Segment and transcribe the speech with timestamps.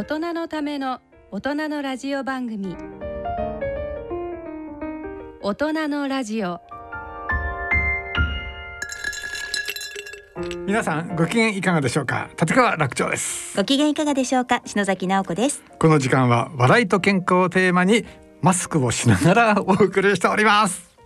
[0.00, 1.00] 大人のための
[1.30, 2.74] 大人のラジオ番組。
[5.42, 6.58] 大人のラジオ。
[10.64, 12.30] 皆さんご機嫌いかがでしょうか？
[12.40, 13.54] 立川楽長です。
[13.54, 14.62] ご機嫌いかがでしょうか？
[14.64, 15.62] 篠崎直子です。
[15.78, 18.06] この時間は笑いと健康をテーマに
[18.40, 20.96] マスクをしながらお送りしております。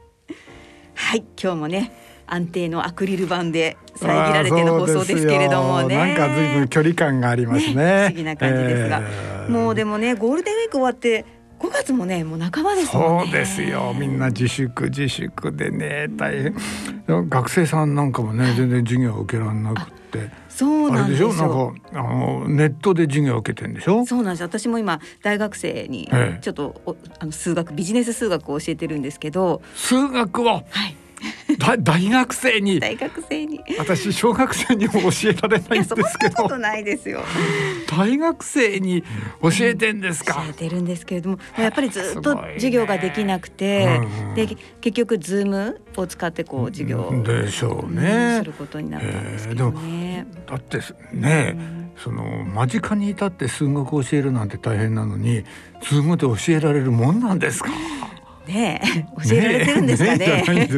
[0.95, 1.91] はい今日もね
[2.27, 5.97] 安定のアクリル板で遮られての放送ですけれどもね。
[5.97, 7.75] なんか随分距離感がありますね。
[7.75, 11.25] ね 不思議な感じですが、えー、もうでもねゴールデンウィーク終わって
[11.61, 13.95] 5月もねもう半ばです、ね、そうですよ。
[13.99, 16.55] みんな自粛自粛でね大変。
[17.29, 20.31] 学生さんなんかもね全然授業を受けられなくて。
[20.49, 21.33] そうなんですよ。
[21.35, 24.07] なんかあのネットで授業を受けてんでしょ？
[24.07, 24.43] そうなんです。
[24.43, 26.09] 私も今大学生に
[26.41, 29.61] ちょっと、ええ、あの数学ビジネス数学を教えてるんですけど。
[29.75, 30.45] 数学を？
[30.45, 30.97] はい
[31.79, 32.81] 大学生に。
[32.81, 33.61] 大学生に。
[33.79, 36.59] 私小学生にも教えられないんですけど。
[36.59, 37.23] ないですよ。
[37.89, 39.03] 大学生に
[39.43, 50.81] 教えてんですか、うん、教えてるんですけれどもやっぱりずっと授業ができなくて、ね、で結局ズームを使ってこう授業をでしょうね、することになったんですけどね、えー、だって
[51.13, 51.91] ね、うん。
[51.97, 55.45] その間近にいたって数学を教えるなんて大変なのに
[55.83, 57.71] ズームで教えられるもんなんですか？
[58.47, 60.27] ね教えられてるんですかね。
[60.27, 60.69] ね。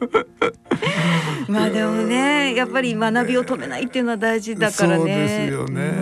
[1.48, 4.96] まあでもねやっぱり学びを止めないっていうのは大事だからね。
[4.98, 5.92] そうですよね。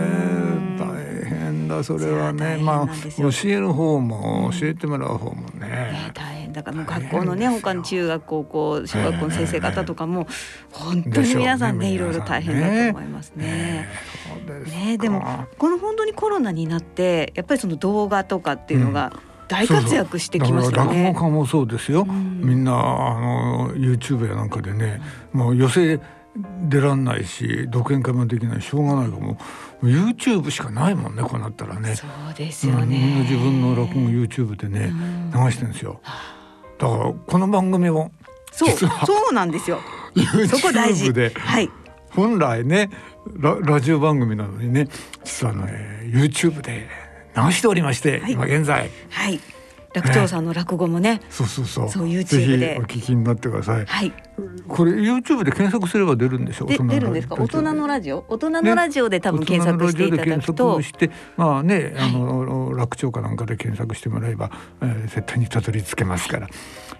[0.78, 2.58] 大変だそれはね。
[2.58, 5.66] まあ教える方も教えてもらう方もね。
[5.68, 10.26] ね大変だからもう学校のね他の中学高校小学校の先生方とかも
[10.70, 13.88] 本当に皆さんねいろいろ大変だと思いますね。
[14.66, 19.12] ねでもこの本当にコロナになってやっぱりその動画とかっていうのが、
[19.48, 21.04] 大活躍してきましたね。
[21.04, 22.06] 落語家もそうですよ。
[22.08, 22.74] うん、みんなあ
[23.20, 25.00] の YouTube やなんかでね、
[25.32, 26.00] もう寄せ
[26.68, 29.38] 出らんないし独演会もできないしょうがないからも
[29.82, 31.96] う YouTube しかないもんねこうなったらね。
[31.96, 32.86] そうですよね。
[32.86, 34.92] みんな自分の落語 YouTube でね、
[35.34, 36.00] 流してるんですよ。
[36.78, 38.12] だからこの番組も
[38.52, 38.86] そうそ
[39.30, 39.80] うなんですよ。
[40.48, 41.12] そこ大事。
[41.12, 41.70] で、はい。
[42.10, 42.90] 本来ね
[43.36, 44.88] ララジオ番組なのにね
[45.24, 46.88] 実はね YouTube で
[47.42, 48.90] 直しておりまして、はい、今現在。
[49.10, 49.40] はい。
[49.94, 51.88] 楽長さんの落語もね、ね、そうそうそう。
[51.88, 53.86] そう YouTube でお聞きになってください。
[53.86, 54.12] はい。
[54.68, 56.68] これ YouTube で検索すれば出るんでしょう？
[56.68, 57.36] 出るんですか？
[57.36, 64.50] 大人のラジオ、大人のラジオで多分検索していただくと、して、まあね、あの、楽長かなんかで検索してもらえば、
[64.82, 66.48] えー、絶対にたどり着けますから。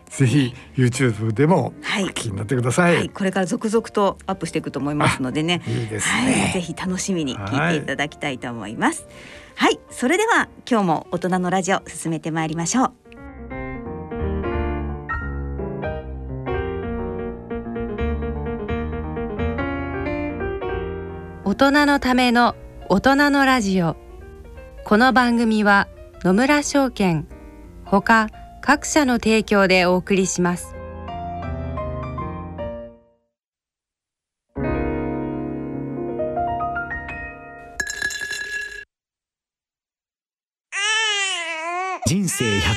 [0.09, 1.75] ぜひ YouTube でも
[2.15, 5.61] 気になってください、はい、これから続々とアップしていくと思いますのでね。
[5.69, 9.07] いいですね、はい、ぜひ楽しみに聞いていただきたいと思います。
[9.59, 12.93] はい、それでは今日も大人のラジオ進めてまいりましょう。
[21.45, 22.55] 大人のための
[22.89, 23.97] 大人のラジオ
[24.85, 25.89] この番組は
[26.23, 27.27] 野村証券
[27.85, 28.29] ほか
[28.61, 30.77] 各社の提供でお送りします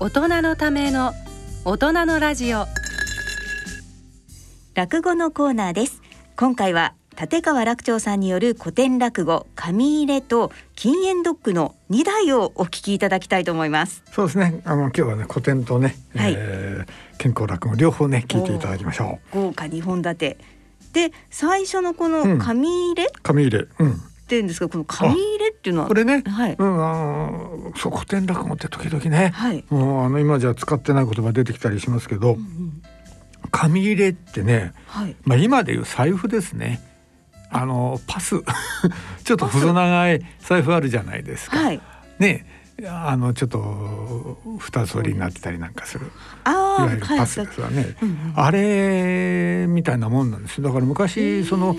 [0.00, 1.12] 大人のための
[1.64, 2.66] 大人のラジオ。
[4.76, 6.02] 落語のコーナーです。
[6.36, 14.04] 今回は立川楽長さんによる古典落語紙入れと禁煙ドッグの2台をお聞きいただきたいと思います。
[14.12, 14.62] そうですね。
[14.64, 19.36] あの今日はね古典とね、はい、えー、健康落語両方ね聞いていただきましょう。
[19.36, 20.38] 豪華2本立て。
[20.92, 23.66] で最初のこの紙入れ、うん、紙入れ。
[23.80, 25.88] うんってんですがこの紙入れっていうのは。
[25.88, 32.82] これね、はい、うん、あのそう古典落語って時々ね、はい、もうあの今じゃ使ってない言葉出てきたりしますけど、うんうん、
[33.50, 36.80] 紙入れってね、はい、まあ今でいう財布ですね。
[37.50, 38.36] あのパス。
[39.24, 41.58] ちょっと細長い財布あるじゃないですか。
[41.58, 41.80] はい、
[42.18, 42.44] ね
[42.86, 46.06] あのちょっと二つ折りになってたりなんかする。
[46.46, 50.62] いわゆるパスですわね、うんうん、あれみたいなもんなんです。
[50.62, 51.74] だから昔その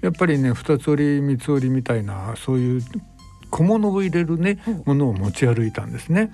[0.00, 2.82] やっぱりね二つ折り三つ折りみたいなそういう
[3.50, 6.32] 小物を入れるねものを持ち歩いたんですね。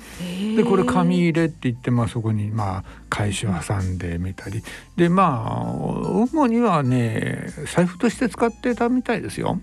[0.57, 4.63] でこれ紙入れって言ってまあそこにまあ返しを挟んでみたり。
[4.95, 9.59] でまあ主にはね財布として使ってたみたいですよ。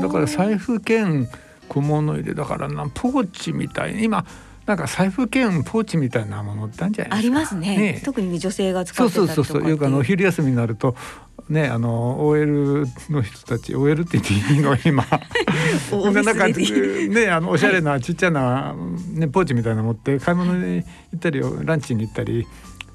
[0.00, 1.28] だから財布兼
[1.70, 4.26] 小物入れだからなポーチみたい今
[4.66, 7.38] なんか財布兼ポーチみたいなものってあるんじゃないですか。
[7.38, 7.76] ありますね。
[7.76, 10.94] ね特に女性が使ってそうそうそうよくあの昼休みになると
[11.48, 15.04] ねあの OL の人たち OL って言っていいの今
[16.22, 18.74] なんかねあのおしゃれなちっちゃな、
[19.14, 20.84] ね、ポーチみたいなの持って買い物に行
[21.16, 22.46] ったりランチに行ったり。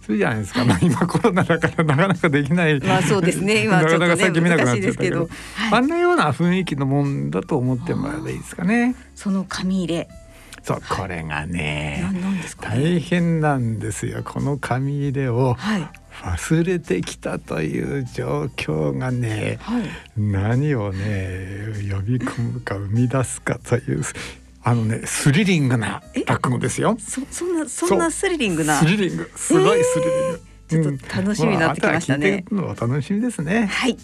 [0.06, 2.80] するじゃないですか、まあ、今コロナだからなかなかできない。
[2.80, 3.64] まあそうですね。
[3.66, 5.30] 今ちょっと、ね、なかなか最近見なくなっちゃったけど、はい、
[5.72, 8.96] あんなような雰囲気のもんだと思ってもらえばいいですかね。
[9.16, 10.08] その紙入れ。
[10.62, 12.04] そうこれがね
[12.60, 14.22] 大変なんですよ。
[14.24, 15.56] この紙入れを
[16.24, 19.84] 忘れてきたという状況がね、はい、
[20.18, 24.04] 何をね呼び込むか生み出すかという
[24.68, 26.98] あのねスリリングな落語ですよ。
[27.00, 28.80] そそんなそんなスリリングな？
[28.80, 30.42] スリリングすごいスリリング。
[30.68, 32.44] ちょっと楽しみになってきましたね。
[32.50, 33.68] うんまあ、楽しみですね。
[33.68, 33.96] はい。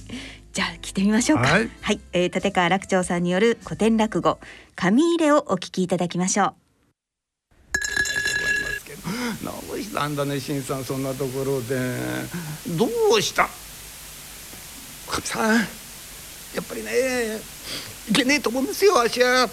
[0.53, 1.47] じゃあ来てみましょうか。
[1.47, 4.39] はい、はい、えー、立川楽長さんによる古典落語
[4.75, 6.53] 紙入れをお聞きいただきましょう。
[9.43, 11.95] どうしたんだね新さんそんなところで
[12.77, 12.87] ど
[13.17, 13.45] うした？
[13.45, 13.49] か
[15.17, 15.61] みさんや
[16.61, 16.91] っぱりね
[18.09, 19.49] いけねえと思うんですよあしは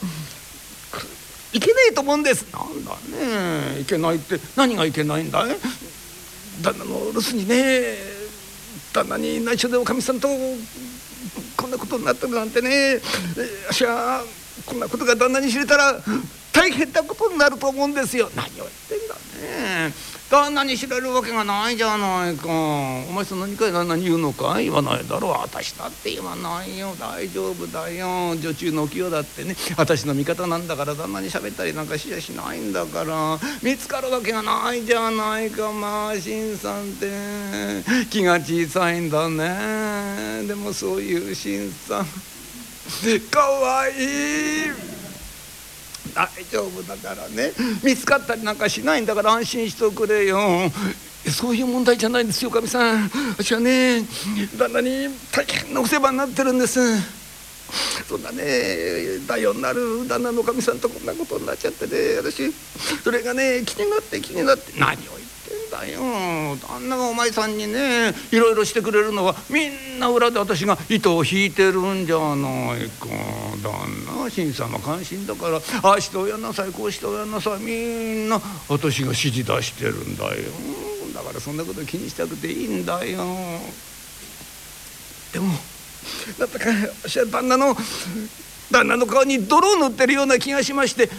[1.53, 2.47] いけねえと思うんです。
[2.53, 2.93] なんだ
[3.75, 3.81] ね。
[3.81, 4.39] いけないって。
[4.57, 5.57] 何がいけないんだい？
[6.63, 7.97] 旦那の留守にね。
[8.93, 10.29] 旦那に内緒でおかみさんと
[11.57, 13.01] こんなことになったなんてね。
[13.71, 14.25] あしは
[14.67, 16.03] こんなことが旦那に知れたら
[16.59, 18.29] 大変なことになると思うんですよ。
[18.35, 19.95] 何を言ってんだね。
[20.29, 22.49] 旦那に知れるわけがないじゃないか。
[22.49, 25.29] お前そん何か旦那に言うのか言わないだろ。
[25.29, 26.97] う私だって言わないよ。
[26.99, 28.37] 大丈夫だよ。
[28.37, 29.55] 女中の清だってね。
[29.77, 33.39] 私の味方なんだから旦那に喋ったりなんかしやしないんだから。
[33.63, 35.71] 見つかるわけがないじゃないか。
[35.71, 37.07] まあ新さんって。
[38.11, 40.45] 気が小さいんだね。
[40.49, 42.07] でもそういう新さん。
[43.31, 44.98] かわいい。
[46.15, 47.53] 大丈夫だからね。
[47.83, 50.39] 見つかったりなんかしないんだから安心しておくれよ。
[51.31, 53.11] そういう問題じゃないんですよかみさん。
[53.37, 54.03] 私はね
[54.57, 56.81] 旦那に大変なお世話になってるんです。
[58.09, 58.43] そんなね
[59.27, 62.17] 大王になる旦那のかみさんとこんなことになっちゃってね。
[62.17, 62.51] 私
[63.05, 64.73] それがね気になって気になって。
[64.79, 65.38] 何を言って
[65.71, 66.01] だよ。
[66.57, 73.07] 旦那がお前さんにねいろいろしてくれるのはみんな裏で私が糸を引いてるんじゃないか。
[73.63, 73.73] 旦
[74.23, 80.33] 那新さんは関心だからああしておやんなさいこうしておやんなさいみんな私が指示出してるんだよ。
[81.15, 83.19] だからそんなこと気にしたくていいんだよ。
[85.33, 85.53] でも
[86.39, 86.67] だったか
[87.03, 87.77] 私は旦那の
[88.71, 91.11] 旦那の顔に泥を塗ってるような気がしまして。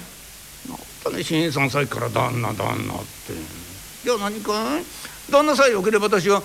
[0.67, 3.58] なんだね新さんさっきから旦那旦那って。
[4.05, 4.83] いや何かい？
[5.31, 6.41] 旦那さえよければ私は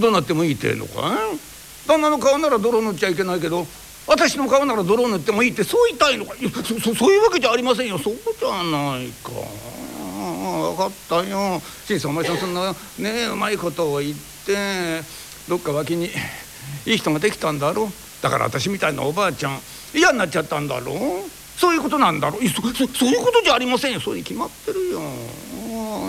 [0.00, 1.38] どうなってもいいってえのかい？
[1.86, 3.66] 旦那の顔なら泥塗っちゃいけないけど
[4.06, 6.48] 私の顔なら泥塗ってもいいってそう言いたいのかい？
[6.50, 7.98] そそそういうわけじゃありませんよ。
[7.98, 9.30] そうじゃないか。
[10.24, 11.60] 分かったよ。
[11.86, 14.14] 新さんお前さんそんなねうまいことを言っ
[14.46, 15.00] て
[15.48, 16.06] どっか脇に
[16.86, 17.90] いい人ができたんだろ
[18.22, 19.58] だから私みたいなおばあちゃん
[19.94, 20.94] 嫌になっちゃったんだろ
[21.56, 24.00] そういうことなんだろそそそういうことじゃありませんよ。
[24.00, 25.00] そうに決まってるよ。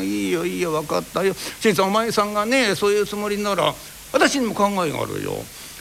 [0.04, 3.74] いいよいいよ分かったよ新さんお前さんがねそういうつもりなら
[4.14, 5.34] 私にも考えがあるよ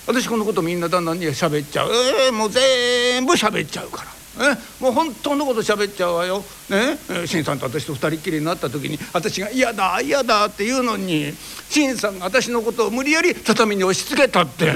[0.06, 1.90] 私このことみんな旦那に喋っちゃう
[2.26, 4.14] えー、もう全部喋っちゃうから。
[4.36, 6.44] えもう本当のこと喋っちゃうわよ。
[6.68, 6.98] ね？
[7.08, 11.32] え新さんと私と二人っきりになった時に私が「嫌だ嫌だ」って言うのに
[11.70, 14.72] 新さんが私のことを無理やり畳に押し付けたって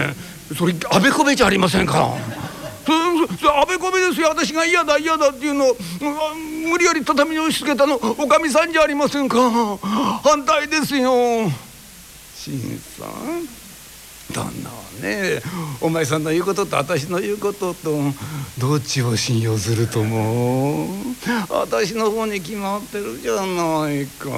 [0.57, 2.15] それあべこべじゃありませんか。
[2.91, 5.77] あべこべですよ私が嫌だ嫌だっていうのを
[6.71, 9.37] 無理やり畳に押し付けたのおかみさんじゃありませんか
[10.23, 11.51] 反対ですよ
[12.35, 13.59] 新さん
[14.33, 15.41] 旦那はね
[15.81, 17.97] お前さんの言うことと私の言うことと
[18.59, 20.89] どっちを信用すると思う
[21.51, 24.29] 私の方に決まってるじゃないか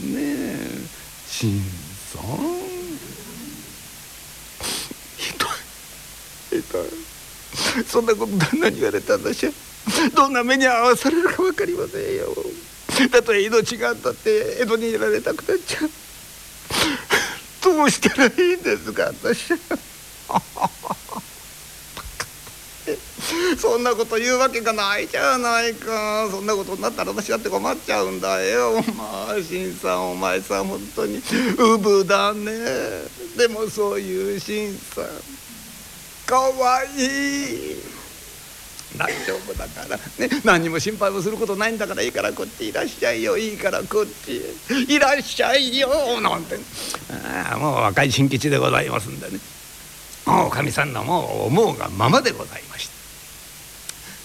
[0.00, 0.56] ねえ
[1.26, 2.20] 新さん
[5.16, 5.46] ひど
[6.56, 7.09] いひどい
[7.86, 9.46] そんなこと旦那に言われたんだし。
[10.14, 12.28] どんな目に遭わされるか分かりませんよ。
[13.10, 15.90] たとえ命があったって江戸にいられたくなっちゃう。
[17.62, 19.54] どうしたらいいんですか私。
[23.58, 26.28] そんなこと言うわけがないじゃないか。
[26.30, 28.82] そんなことになったら私だって困っちゃうんだよ。
[28.96, 31.22] まあ新さんお前さん本当に。
[31.58, 32.52] うぶだね。
[33.36, 35.04] でもそういう新さん。
[36.30, 37.82] かわいい。
[38.96, 39.96] 大丈夫だから。
[39.96, 43.36] ね何にも心配もすることないんだからいいからこっちいらっしゃいよ。
[43.36, 44.40] いいからこっち。
[44.88, 46.20] いらっしゃいよ。
[46.20, 46.56] なんて。
[47.50, 49.40] あもう若い新吉でございますんでね。
[50.24, 52.88] もうおかみさんのもう思うがままでございまし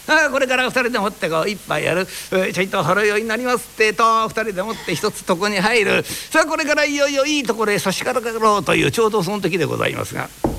[0.06, 0.28] た。
[0.28, 4.04] あこれから2人でもってこう一杯やる、えちょいとほろ酔いになりますってと。
[4.04, 6.04] 2人でもって一つ床に入る。
[6.04, 10.30] さあこれからいよいよいいところへ差し掛かろうというちょうどその時でございますが「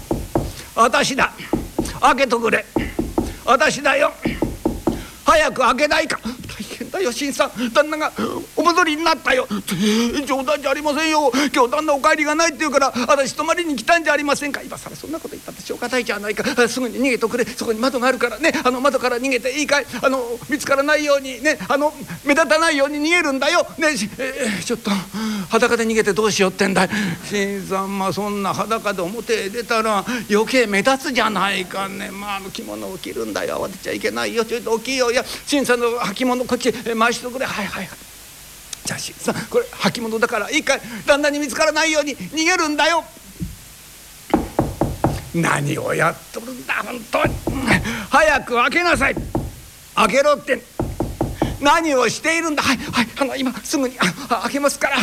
[0.76, 1.32] 私だ。
[2.00, 2.64] 開けとくれ。
[3.44, 4.12] 私だよ。
[5.24, 7.72] 早く開けないか」大変だよ新さん。
[7.72, 8.12] 旦那が
[8.54, 9.48] お戻りになったよ。
[10.26, 11.32] 冗談じゃありませんよ。
[11.54, 14.62] 今日旦那お帰りがないって言うから私泊まりに来たんじゃありませんか。
[14.62, 16.68] 今更そんなこと言ったってしょうがないじゃないか。
[16.68, 17.44] すぐに逃げとくれ。
[17.44, 18.52] そこに窓があるからね。
[18.62, 19.86] あの窓から逃げていいかい。
[20.02, 21.58] あの見つからないようにね。
[21.68, 23.66] あの目立たないように逃げるんだよ。
[23.78, 24.90] ねえー、ちょっと。
[25.48, 26.88] 裸で逃げてどうしようってんだい？
[27.24, 32.10] 新さんまあそんな裸で表へ出たら余計目立つじゃないかね。
[32.10, 33.64] まああの着物を着るんだよ。
[33.64, 34.44] 慌てちゃいけないよ。
[34.44, 37.46] ちょっと大きいよいや新さんの履物こっち回しとくれ。
[37.46, 37.98] はいはいはい。
[38.84, 42.16] じゃあ新さんこれ履物だからいいか旦那に見つからないように。
[42.16, 43.04] 逃げるんだよ。
[45.34, 47.34] 何をやっとるんだ本当に。
[48.10, 49.16] 早く開けなさい。
[49.94, 50.75] 開けろって。
[51.60, 52.62] 何をしているんだ？
[52.62, 54.96] はいはいあの今すぐにあ開けますから。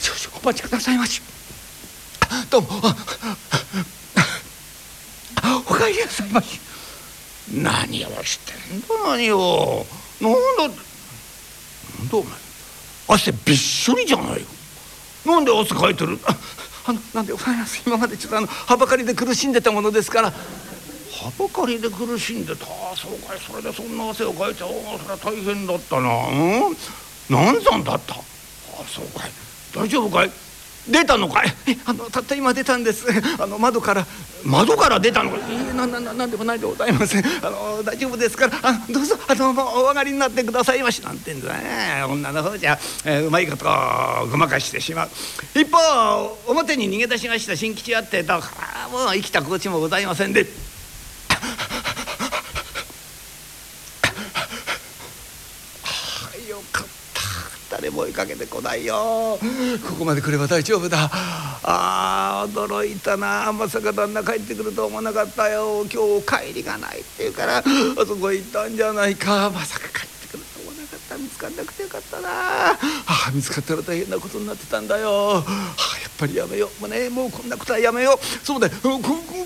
[0.00, 1.20] 少々お待ちくださいまし。
[2.50, 2.68] どうも。
[5.68, 6.60] お帰りなさいまし。
[7.52, 8.86] 何をしてんだ？
[9.08, 9.86] 何を？
[10.20, 10.38] なんだ？
[10.62, 10.76] なんだ
[12.12, 12.32] お前
[13.08, 14.46] 汗びっしょりじゃないよ。
[15.26, 16.18] なんで汗かいてる？
[16.86, 17.82] あのなんでございます。
[17.86, 20.32] 今までちょっとあのはばかりで苦しんでたものですから。
[21.20, 22.64] はばかりで苦しんでた
[22.96, 26.08] そうかいそれでそんな汗をかいておおそれは大変だったな。
[26.08, 26.76] うん？
[27.28, 28.14] 何山だった？
[28.14, 28.18] あ
[28.86, 29.30] そうかい。
[29.74, 30.30] 大丈夫かい？
[30.88, 31.52] 出たのかい？
[31.84, 33.06] あのたった今出たんです。
[33.38, 34.06] あの窓から。
[34.46, 35.40] 窓から出たのかい？
[35.54, 37.24] いなななんでもないでございません。
[37.42, 38.58] あの大丈夫ですから。
[38.62, 41.02] あどうぞあのお上がりになってくださいまし。
[41.02, 42.02] なんてんだね。
[42.08, 43.66] 女の方じゃ、えー、うまいこと
[44.30, 45.10] ごまかしてしまう。
[45.54, 45.78] 一方
[46.48, 48.50] 表に逃げ出しました新吉やってだか
[48.82, 50.46] らもう生きた心地もございませんで
[57.80, 59.38] 誰も追いかけてこないよ。
[59.88, 61.08] ここまで来れば大丈夫だ。
[61.62, 63.50] あー驚いたな。
[63.54, 65.86] まさか旦那帰ってくると思わなかったよ。
[65.90, 67.62] 今日帰りがないって言うからあ
[68.06, 69.48] そこ行ったんじゃないか。
[69.48, 71.16] まさか帰ってくると思わなかった。
[71.16, 72.28] 見つかんなくてよかったな。
[72.28, 72.76] あ
[73.32, 76.80] 見つかったら大変なことになってたんだよ、はあ、やっぱりやめよう。
[76.82, 78.44] もうねもうこんなことはやめよう。
[78.44, 78.72] そうだよ。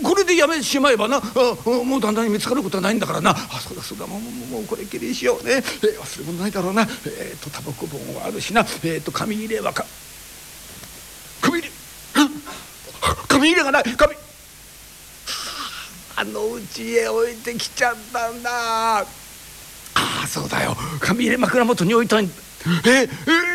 [0.03, 1.21] これでやめしまえばな。
[1.21, 3.31] もう旦那に見つかることはないんだからな。
[3.31, 4.07] あそうだそうだ。
[4.07, 6.83] もうもうこれっきりにしようね、えー、忘れ物ないだろうな。
[6.83, 8.63] えっ、ー、とタバコ本はあるしな。
[8.63, 9.87] えっ、ー、と紙入れはか。
[11.41, 11.71] 紙入れ。
[13.29, 13.85] 紙入れがない。
[13.97, 14.15] 紙。
[16.17, 18.99] あのうちへ置いてきちゃったんだ。
[19.01, 19.05] あ
[20.25, 20.77] あそうだよ。
[21.01, 22.31] 紙入れ枕元に置いたん
[22.87, 23.07] え、え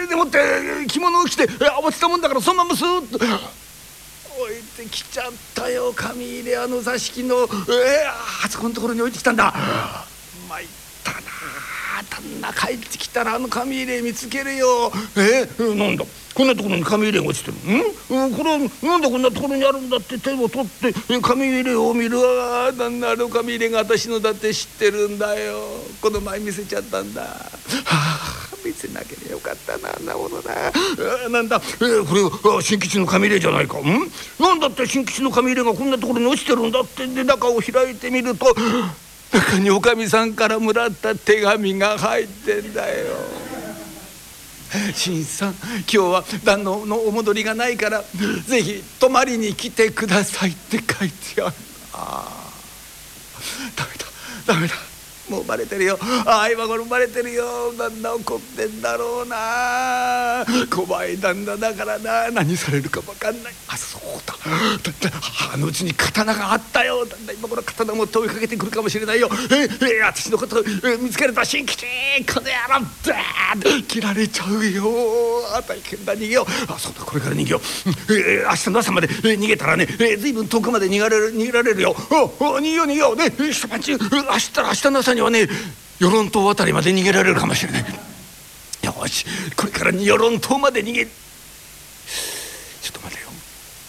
[0.06, 0.40] ー、でもって
[0.88, 3.26] 着物を着て慌てたもんだからそのままスーッと。
[4.42, 7.36] 置いてきちゃったよ紙入れ屋の座敷の。
[7.36, 7.46] えー、
[8.46, 9.54] あそこのところに置いてきたんだ。
[10.48, 10.68] 参っ
[12.10, 14.92] たな帰ってきたらあの紙入れ見つけるよ。
[15.16, 15.44] え？
[15.44, 16.06] ー、なんだ？
[16.34, 17.58] こんなところに紙入れが落ちてる
[18.18, 25.60] ん、うん、これなんでこんなところにあるんだって手を取って紙入れを見るあなんなあの紙入れが私のだって知ってるんだよ。
[26.02, 27.22] この前見せちゃったんだ。
[27.22, 27.28] は
[27.86, 30.54] あ見せなければよかったなあんなものな。
[31.26, 33.80] あなんだ、えー、これ新吉の紙入れじゃないか。
[33.80, 33.84] ん？
[34.40, 38.56] なんだって新吉の紙入れがこんなところに落ちてるんだってで中を開いてみると
[39.32, 43.08] 中におかみさんからもらった手紙が入ってんだよ。
[44.94, 48.04] 新さん今日は旦那のお戻りがないから
[48.48, 51.56] ぜひ泊まりに来てくださいって書いてある。
[51.94, 52.52] あ
[53.36, 53.40] あ
[53.76, 54.06] ダメだ。
[54.46, 54.89] ダメだ。
[55.30, 55.98] もうバレてるよ。
[56.26, 57.72] ああ今頃バレてるよ。
[57.78, 60.46] 旦那怒ってんだろうな。
[60.70, 62.32] 怖い旦那だからな。
[62.32, 63.54] 何されるか分かんない。
[63.68, 64.34] あそうだ。
[64.84, 65.10] だって
[65.54, 67.06] あのうちに刀があったよ。
[67.06, 69.30] 旦那今頃刀も問いかけてくるかもしれないよ。
[69.52, 69.68] え
[69.98, 71.86] え私のことえ見つけれた新吉
[72.26, 74.84] この野郎だー切られちゃうよ。
[75.56, 76.46] あ大変だ逃げよう。
[76.72, 77.62] あそうだこれから逃げよう、
[78.14, 81.96] えー、明日の朝まで、えー、逃げたらね、えー、ずいぶん遠くまで逃げられる逃げられるよ。
[82.12, 83.16] おお逃げよう逃げよう。
[83.16, 85.48] ね一晩中明日明日の朝にはね
[86.00, 87.82] 与論島あたりまで逃げられるかもしれない。
[87.82, 91.12] よしこれから与論島まで逃げちょ
[92.90, 93.30] っと待てよ。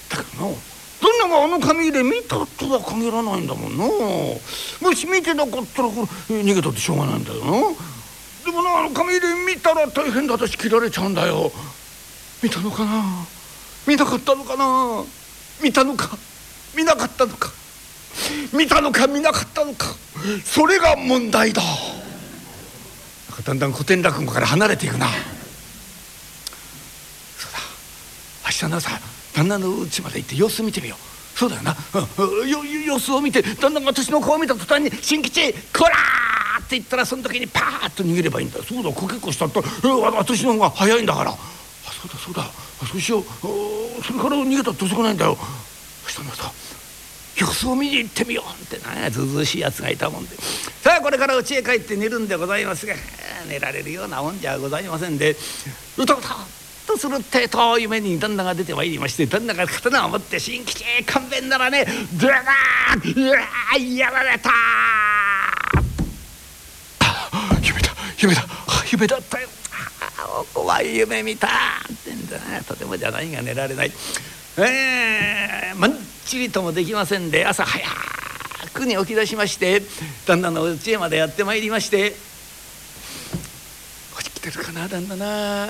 [0.09, 0.57] だからの
[1.01, 7.51] 旦旦那があの紙入れ見たとは限らないんだもんなもし見てなかったらこれ逃げたってしょうがないんだよな
[8.51, 11.53] でもなあの紙入れ見たら大変だ私切られちゃうんだよ。
[12.43, 13.25] 見たのかな？
[13.87, 15.05] 見なかったのかな？
[15.63, 16.19] 見たのか？
[16.77, 17.53] 見なかったのか？
[18.53, 19.07] 見たのか？
[19.07, 19.95] 見なかったのか？
[20.45, 21.63] それが問題だ。
[23.45, 25.07] だんだん古典落語から離れていくな。
[25.07, 25.13] そ
[27.49, 27.59] うだ。
[28.47, 28.91] 明日の朝
[29.33, 31.39] 旦那の家まで行って様子見てみよう。
[31.39, 31.77] そうだよな、
[32.19, 35.95] うん、よ様子を見て旦那が私の顔を見た途端に「新吉こら!」
[36.59, 38.59] って言ったらその時にパーッと逃げればいいんだ。
[38.63, 41.31] そうだかけっこしたって私の方が早いんだから。
[41.31, 42.51] あそうだそうだ。
[42.91, 43.25] そうしよう。
[44.03, 45.37] それから逃げたって遅くないんだよ。
[46.05, 46.53] 明日の朝
[47.37, 50.37] 様子を見に行ってみようってなずうずしいやつがいたもんで。
[50.83, 52.95] さあこれから家へ帰って寝るんでございますが
[53.49, 55.37] 寝られるようなもんじゃございませんで。
[55.97, 56.29] うとうと
[56.87, 63.39] とするってと夢に旦那が出てまいりまして旦那が刀を持って「新吉勘弁ならねドゥーうわ
[63.79, 64.51] やられた!」
[67.63, 68.45] 夢だ夢だ
[68.91, 69.49] 夢だったよ。
[70.55, 71.51] 怖い夢見たっ
[72.05, 72.63] てんだな。
[72.65, 73.93] とてもじゃないが寝られない。
[74.59, 75.95] えー、まん
[76.27, 77.85] ちりともできませんで朝早
[78.73, 79.83] くに起き出しまして
[80.27, 82.15] 旦那の家へまでやってまいりまして
[84.19, 85.69] 「起きてるかな旦那な。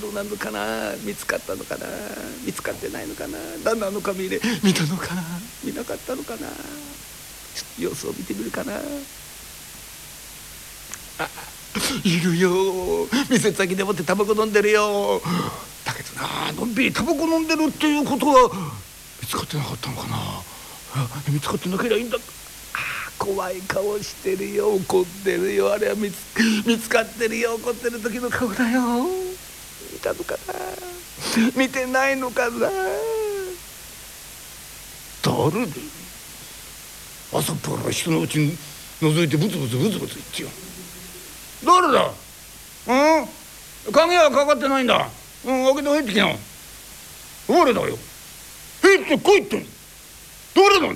[0.00, 1.86] どうなるのかな見つかったのかな
[2.44, 5.22] 見つかってないのかな旦那の髪入れ見たのかな
[5.62, 6.48] 見なかったのかな。
[7.78, 8.80] 様子を見てみるかな。
[12.04, 12.50] いるよ。
[13.28, 15.20] 店先でもってタバコ飲んでるよ。
[15.84, 18.50] だけどなのんびりタバコ飲んでるっていうことは
[19.20, 20.42] 見つかってなかったのかな。
[21.28, 22.16] 見つかってなければいいんだ。
[22.16, 22.20] あ
[23.18, 24.74] 怖い顔してるよ。
[24.74, 25.72] 怒ってるよ。
[25.72, 26.16] あれは見つ
[26.66, 27.54] 見つかってるよ。
[27.54, 28.80] 怒ってる時の顔だよ。
[29.92, 30.54] 見たのかな。
[31.56, 32.70] 見てないのかな。
[35.22, 35.72] 誰で
[37.32, 38.56] 朝っぱら人のうちに
[39.00, 40.48] 覗いてブツブツブツブツ言ってよ。
[41.64, 42.12] 誰だ？
[42.86, 42.92] う
[43.22, 43.28] ん？
[43.92, 45.10] 鍵はかかってないんだ。
[45.44, 46.34] うん開けて入ってきな。
[47.48, 47.98] 誰だよ？
[48.82, 49.66] 入ってこいって。
[50.54, 50.88] 誰だ？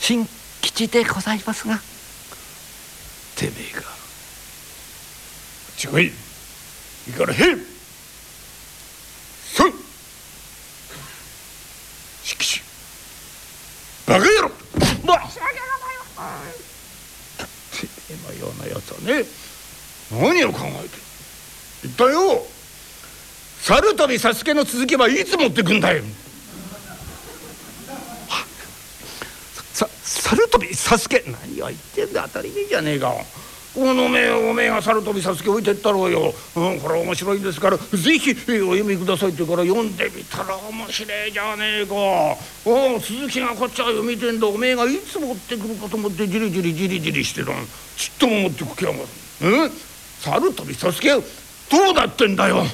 [0.00, 0.28] 新
[0.60, 1.80] 吉でございますが。
[3.36, 3.82] てめえが。
[5.98, 6.12] 違いい。
[7.08, 7.38] いからへい
[9.54, 9.72] そい
[12.22, 12.62] しきし
[14.06, 14.50] バカ野郎
[15.04, 15.18] まあ
[17.70, 19.24] てめえのようなやつはね。
[20.12, 20.98] 何を考えて
[21.84, 22.44] 言ったよ。
[23.62, 26.02] 猿飛びサスケの続きはいつ持ってくんだよ。
[29.72, 32.24] さ猿飛びサスケ何を言ってんだ。
[32.24, 33.14] 当たり前じゃねえか。
[33.74, 38.34] この目おめえが猿飛びサスケ置いてったろうよ、うん、これ面白いんですからぜひお
[38.76, 41.94] 読みくださいってから読んでみたら面白いじゃねえか。
[42.64, 44.46] お鈴木がこっちは読みてんだ。
[44.46, 47.50] おめえがいつ持ってくるかと思ってじりじりじりじりしてた
[47.96, 49.04] ちっとも持ってく気やがる
[49.42, 49.70] うん？
[50.20, 51.20] 猿飛びサスケど
[51.90, 52.64] うだってんだよ。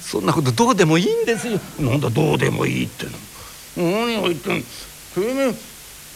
[0.00, 1.60] そんなことどうでもいいんですよ。
[1.78, 3.12] なんだどうでもいいっての。
[3.76, 4.66] 何を言ってんて
[5.16, 5.54] めえ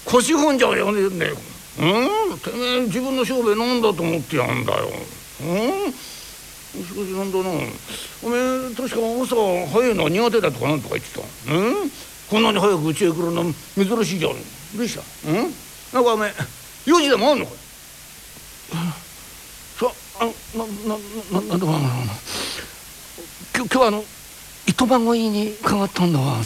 [0.07, 1.85] 腰踏んじゃうよねえう
[2.35, 2.39] ん？
[2.39, 4.91] てめえ自分の商売なんだと思ってやんだよ。
[5.41, 5.93] うん？
[5.93, 7.51] しかしなんだな。
[8.23, 9.37] おめえ確か朝
[9.73, 11.21] 早いのは苦手だとかなんとか言ってた。
[11.55, 11.91] うん？
[12.31, 13.45] こんなに早く家へ来るの
[13.77, 14.33] 珍しいじゃん。
[14.77, 15.03] どうした。
[15.29, 15.55] うん？
[15.93, 16.33] なんかおめえ
[16.87, 17.53] 用事でもあんのか
[19.79, 20.33] さあの
[20.65, 21.79] ななななんでもな。
[23.55, 24.05] 今日はあの
[24.67, 26.39] 糸満ごいに伺ったんだわ。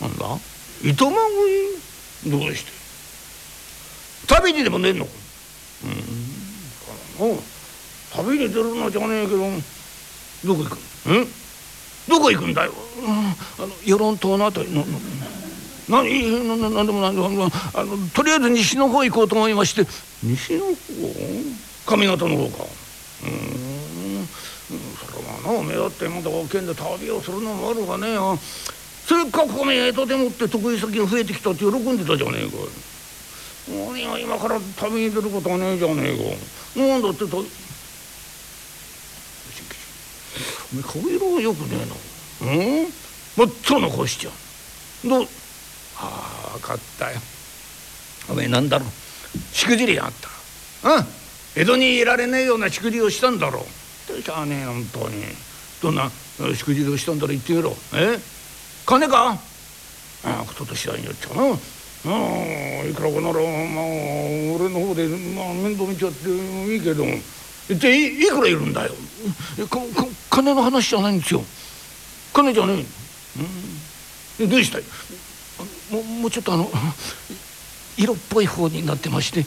[0.00, 0.38] なんだ？
[0.82, 2.72] 糸満ごいどうして
[4.26, 5.04] 旅にでも出んの？
[5.04, 5.10] か
[7.20, 7.38] うん。
[8.12, 9.38] 旅に出るのじゃねえけど
[10.44, 10.78] どこ行く？
[11.10, 11.26] ん？
[12.08, 14.70] どこ行くんだよ、うん、あの与論島のあたり。
[14.70, 14.84] の
[15.88, 16.48] 何？
[16.48, 19.86] ななんでもなんでもあのとりあえず西の方行こうと思いまして。
[20.22, 20.74] 西の方？
[21.86, 22.64] 上方の方か。
[23.24, 24.26] うん。
[24.66, 24.72] そ
[25.16, 28.16] れはな目立ってまだ県で旅をするのもあるがね。
[29.06, 32.56] せっかくこの江戸でもって得意先が増えてきたって喜んでたじゃねえか
[33.68, 36.16] 何が今から旅に出ることはねえじゃねえ
[36.76, 36.80] か。
[36.80, 37.42] なんだってとお
[40.74, 41.76] 前顔色がよくね
[42.42, 42.86] えなうん？
[43.36, 44.30] もっと残しちゃ
[45.04, 45.08] う。
[45.08, 45.28] どう？
[45.98, 47.20] ああ分かったよ。
[48.28, 48.88] おめえなんだろう？
[49.54, 50.28] しくじりやがった。
[50.96, 51.06] うん？
[51.56, 53.64] 江戸にいられねえようなしくじりをしたんだろ
[54.10, 54.22] う。
[54.22, 55.24] しゃあねえ本当に。
[55.82, 56.10] どんな
[56.54, 57.76] しくじりをしたんだろう言ってみろ。
[57.94, 58.18] え？
[58.84, 59.38] 金か？
[60.24, 61.58] ああことと次第によっちゃな。
[62.88, 63.84] いくらかならまあ
[64.54, 67.04] 俺の方で、まあ、面倒見ちゃっていいけど
[67.68, 68.92] でいいくらいるんだよ。
[70.30, 71.42] 金の話じゃないんですよ。
[72.32, 72.84] 金じゃね
[74.40, 74.84] え、うん、どうしたい？
[75.90, 76.70] ももうちょっとあの
[77.96, 79.44] 色っぽい方になってまして。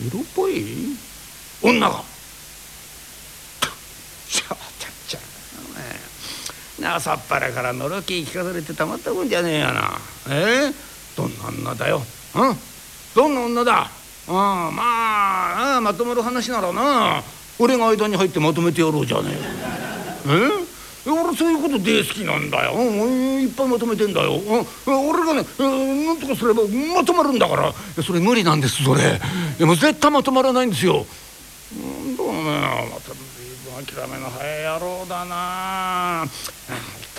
[0.00, 0.96] 色っぽい？
[1.62, 2.04] 女が。
[4.28, 4.56] ちゃ
[5.08, 5.18] ちゃち
[6.84, 9.98] 朝っぱらからのろき聞かされてたまったもんじゃねえやな。
[10.28, 10.30] え？
[10.30, 10.87] ー、どんな
[11.48, 12.02] 女だよ。
[12.34, 12.56] うん？
[13.14, 13.90] どんな女だ？
[14.30, 17.22] ああまあまとまる話ならな。
[17.58, 19.30] 俺が間に入ってまとめてやろうじゃね
[20.26, 20.30] え
[21.06, 21.10] え？
[21.10, 27.72] 俺そういうこと大好きなんだよ、うん、いっぱいまとめてんだよ、うん、俺がね、なんとかすればまとまるんだから。
[28.02, 29.18] それ無理なんですそれ。
[29.58, 31.06] でも絶対まとまらないんですよ。
[31.72, 31.76] う
[32.10, 36.26] んどうねまた諦めの早い野郎だな。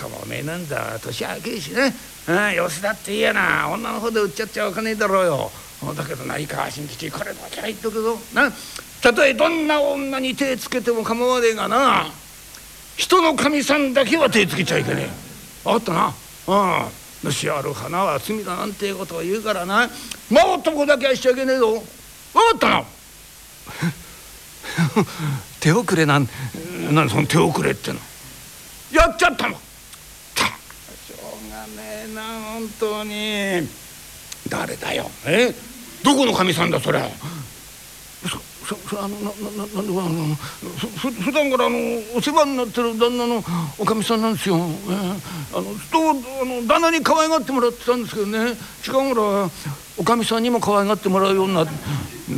[0.00, 1.92] ともめなんだ年明けしね、
[2.26, 3.68] うん、よしだっていいやな。
[3.70, 5.50] 女の方で売っちゃっちゃおかねえだろうよ。
[5.94, 8.18] だけどな井川新吉これだけは言っとくぞ。
[8.32, 8.50] な。
[9.02, 12.06] たとえどんな女に手つけても構わねえがな。
[12.96, 15.10] 人のかみさんだけは手つけちゃいけねえ。
[15.66, 16.14] あったな。
[17.22, 17.32] うん。
[17.32, 19.90] 主ある花は罪だなんていうことを言うからな。
[20.30, 21.82] 真男だけはしちゃいけねえぞ。
[22.34, 22.84] あったな。
[25.60, 26.28] 手遅れなん
[26.90, 27.98] なんその手遅れっての。
[28.92, 29.60] やっちゃったの。
[32.14, 33.68] な本当に。
[34.48, 35.10] 誰だよ。
[35.26, 35.54] え？
[36.02, 37.02] どこのかみさんだそれ？
[38.66, 41.76] そそあのなななんであのふ普段からあの
[42.14, 43.42] お世話になってる旦那の
[43.78, 44.56] おかみさんなんですよ。
[44.56, 48.56] えー、あのとあの旦那に可愛がってもらってたんですけどね。
[48.82, 49.50] 近頃
[49.98, 51.72] おかみさんにも可愛がってもらうようになって。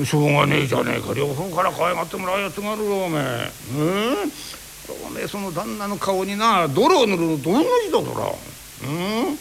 [0.06, 1.12] しょうがねえじゃねえか。
[1.12, 3.52] 両方から可愛がってもらうやつがあるよおめえ。
[3.76, 4.32] うん
[5.06, 8.32] おめえその旦那の顔にな泥を塗るのと同じだから。
[8.88, 8.90] う
[9.32, 9.38] ん、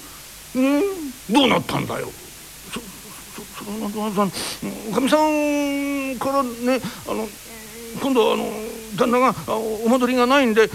[0.56, 0.82] うん、
[1.30, 2.12] どうなったんだよ？
[4.90, 7.28] おかみさんからねあの
[8.02, 8.46] 今度あの
[8.98, 9.36] 旦那が
[9.86, 10.68] お戻りがないんで、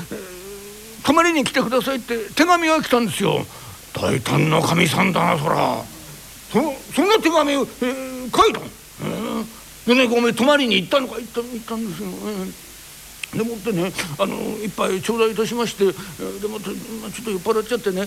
[1.05, 3.45] 泊まりに来てくださいって手紙が来たんですよ
[3.93, 5.83] 大胆なかみさんだなそら
[6.53, 12.67] そそんな手紙を、えー、書いたの、えー、でねごめ泊まりに行ったのか行った行ったんですよ、えー
[13.35, 15.93] でもってねあの一杯頂戴いたしましてで
[16.49, 18.07] もちょっと酔っ払っちゃってね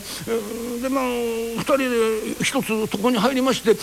[0.82, 3.76] でまあ2人で一つ床に入りまして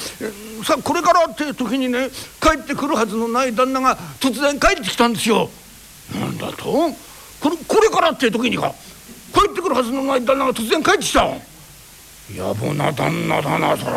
[0.65, 2.09] さあこれからっていう時にね
[2.41, 5.51] 帰ってくるはずのない旦那が突然帰ってきたんですよ。
[6.15, 6.65] なんだと？
[7.41, 8.75] これこれからっていう時にか
[9.35, 11.29] 帰ってくるはずのない旦那が突然帰ってきた
[12.35, 13.93] 野暮な旦那だなそら。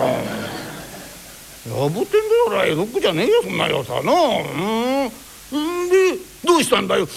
[1.67, 4.11] 野暮てんだよ江戸っ子じゃねえよそんなやつはな。
[4.11, 5.11] うん
[5.51, 7.07] でどうしたんだよ？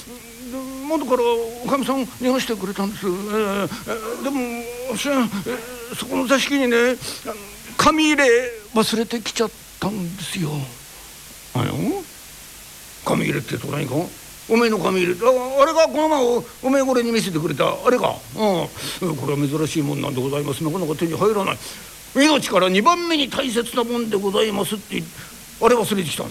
[0.88, 1.22] 窓から
[1.64, 6.96] おかみさん逃がしてくれたんです、えー、でもしえそこの座敷にね
[7.78, 8.24] 紙入れ
[8.74, 10.50] 忘れてきちゃったんですよ。
[11.54, 11.72] あの？
[13.04, 13.94] 紙入れってと何か
[14.50, 15.14] おめえの紙入れ。
[15.14, 17.64] ああれがこの前おおめえこれに見せてくれた。
[17.86, 21.58] あれか、うん、これは珍しいもんなんでございますなかなか手に入らない。
[22.14, 25.02] 命から2番目に大切なもんでございますって
[25.62, 26.24] あれ忘れてきた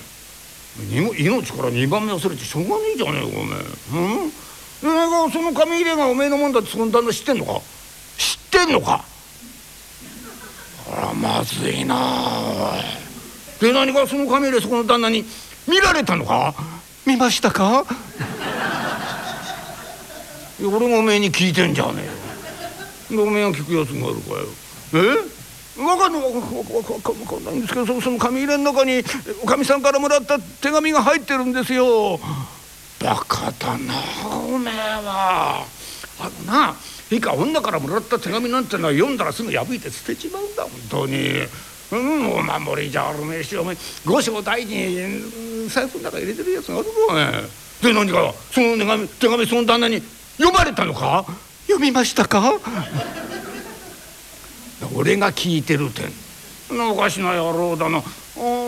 [0.79, 3.59] 命から2番目忘れてしょうがねえじゃねえかおめえ。
[3.93, 4.29] うん？
[4.29, 7.61] でその紙入れがおめえのもんだってその旦那知ってんのか？
[8.17, 9.03] 知ってんのか？
[10.93, 12.81] あらまずいなおい。
[13.61, 15.23] で何かその紙入れそこの旦那に
[15.67, 16.55] 見られたのか？
[17.05, 17.85] 見ましたか？
[20.63, 22.03] 俺がおめえに聞いてんじゃね
[23.11, 23.23] えよ。
[23.23, 24.47] でおめえが聞くやつがあるかよ。
[24.93, 25.40] え？
[25.81, 29.03] 分かんない分かんないんですけどその紙入れの中に
[29.43, 32.19] おかみさんからもらった手紙が入ってるんですよ。
[32.99, 33.95] バカだな
[34.53, 35.65] おめえは。
[36.19, 36.75] あのな
[37.11, 41.47] いいか女からもらった手紙なんてのは読んだらすぐ破いて捨てちまうんだ本当に。
[41.91, 47.31] うん、お守りじゃあるめえしお前五章大事に財布の中入れてるやつがあるぞお前。
[47.81, 50.01] で何かその手紙手紙その旦那に
[50.37, 51.25] 読まれたのか？
[51.67, 52.53] 読みましたか？
[54.95, 56.11] 俺が聞いてるてん
[56.91, 57.99] おかしな野郎だな。
[57.99, 58.01] あ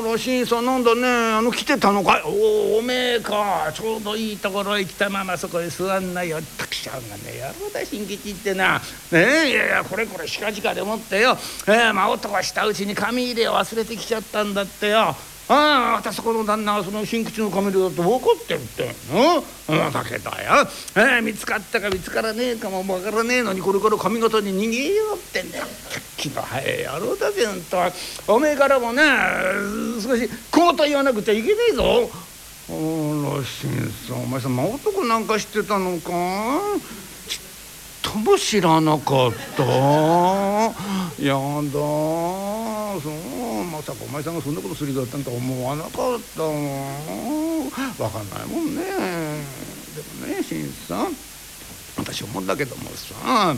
[0.05, 1.07] ら新さんなんだね。
[1.07, 2.21] あの来てたのかい？
[2.25, 3.71] おおめえか。
[3.73, 6.39] ちょうどいいところへ来たままそこへ座んなよ。
[6.57, 8.79] たくしゃんがね野郎だ新吉ってな。
[8.79, 8.83] ね
[9.13, 11.37] えいやいやこれこれしかじかでもってよ。
[11.67, 15.15] えー、まあ男はしたうちに紙入れを忘れてきちゃったんだってよ
[15.49, 18.95] ああ私この旦那はその新吉のカメラだと分かってるって。
[19.69, 19.91] うん。
[19.91, 20.35] だけどよ、
[20.95, 25.65] えー、見つかったか見つからねえかも分からねえのにこれから髪型に逃げようってんだよ。
[26.17, 27.77] 気の早い野郎だぜんと。
[28.27, 29.03] おめえからもね
[30.01, 32.09] 少しこうと言わなくちゃいけねえぞ。
[32.69, 33.69] あら新
[34.07, 36.61] さんお前さん真男なんか知ってたのか？
[38.03, 39.63] とも知らなかった。
[39.63, 41.71] やだ。
[41.71, 43.63] そう。
[43.71, 46.43] まさかお前さんがそんなことするだったんと思わなかった。
[46.43, 46.49] わ
[47.97, 48.83] 分かんないもんね。
[48.83, 48.91] で
[50.21, 51.07] もね新さん。
[51.97, 53.55] 私思うんだけどもさ。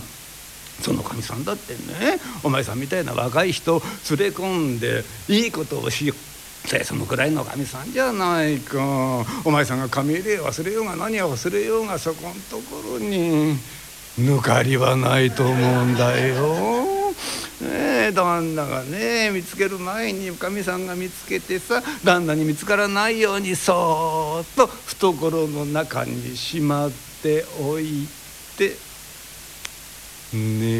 [0.81, 6.17] そのかみさんだってねお前さんみたいな若い人連れ込んでいいことをしよう。
[6.83, 9.23] そのくらいのかみさんじゃないか。
[9.43, 13.57] お前さんが紙入れ忘れようが何や忘れようがそこんところに。
[14.19, 16.85] 抜かりはないと思うんだよ。
[17.61, 26.91] ねえ旦那がね見つける前におかみさんが見つけてさ旦那に見つからないようにそっと懐の中にしまっ
[27.23, 28.07] ておい
[28.57, 28.75] て
[30.33, 30.74] ねえ。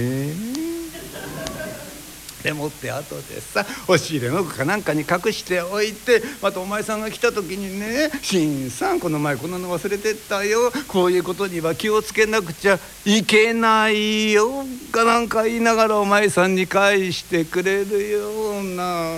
[2.46, 10.72] でもって後でさ押し入れの奥かなんかに隠しておいてまたお前さんが来た時にね「新さんこの前こんなの忘れてったよ。
[10.88, 19.18] こういうことには気をつけなくちゃいけないよ」かなんか言いながらお前さんに返してくれるような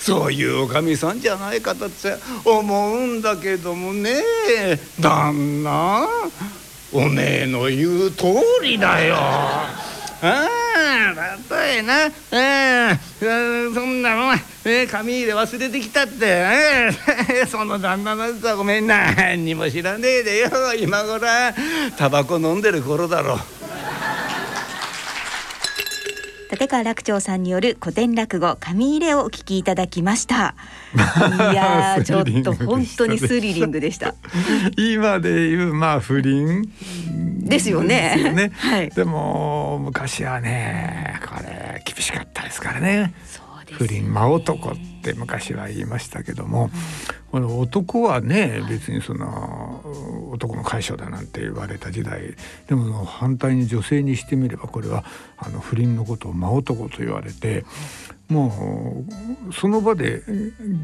[0.00, 4.22] そういうおかみさんじゃないかとって思うんだけどもね。
[4.98, 6.08] 旦那
[6.90, 8.28] おめえの言う通
[8.62, 9.16] りだよ。
[9.18, 9.68] あ
[10.22, 10.61] あ？
[11.50, 14.32] 例えな、えー、そんなの、
[14.64, 21.26] えー、紙入れ忘れてきたって、えー、その旦那のやつはごめん何にも知らねえでよ今頃
[21.96, 23.61] タバコ飲んでる頃だろう。
[26.52, 30.54] 立川楽長さんによる古典落語紙入れをお聞きいただきました。
[31.50, 34.14] いやちょっと本当にスリリングでした
[34.76, 36.70] 今でいうまあ不倫
[37.38, 38.20] ですよね。
[38.22, 43.14] よね、はい、でも昔はねこれ厳しかったですからね。
[43.70, 46.70] 不倫真男って昔は言いましたけども、
[47.32, 49.80] この男はね別にその
[50.30, 52.34] 男の解消だなんて言われた時代
[52.68, 55.04] でも反対に女性にしてみればこれは
[55.38, 57.64] あの不倫のことを真男と言われて
[58.28, 59.04] も
[59.50, 60.22] うその場で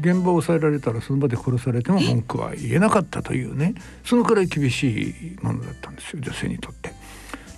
[0.01, 6.91] 現場を抑えられたらその場で殺されても文句は言えなかったというねそのくらい厳しいものだったんですよ女性にとって。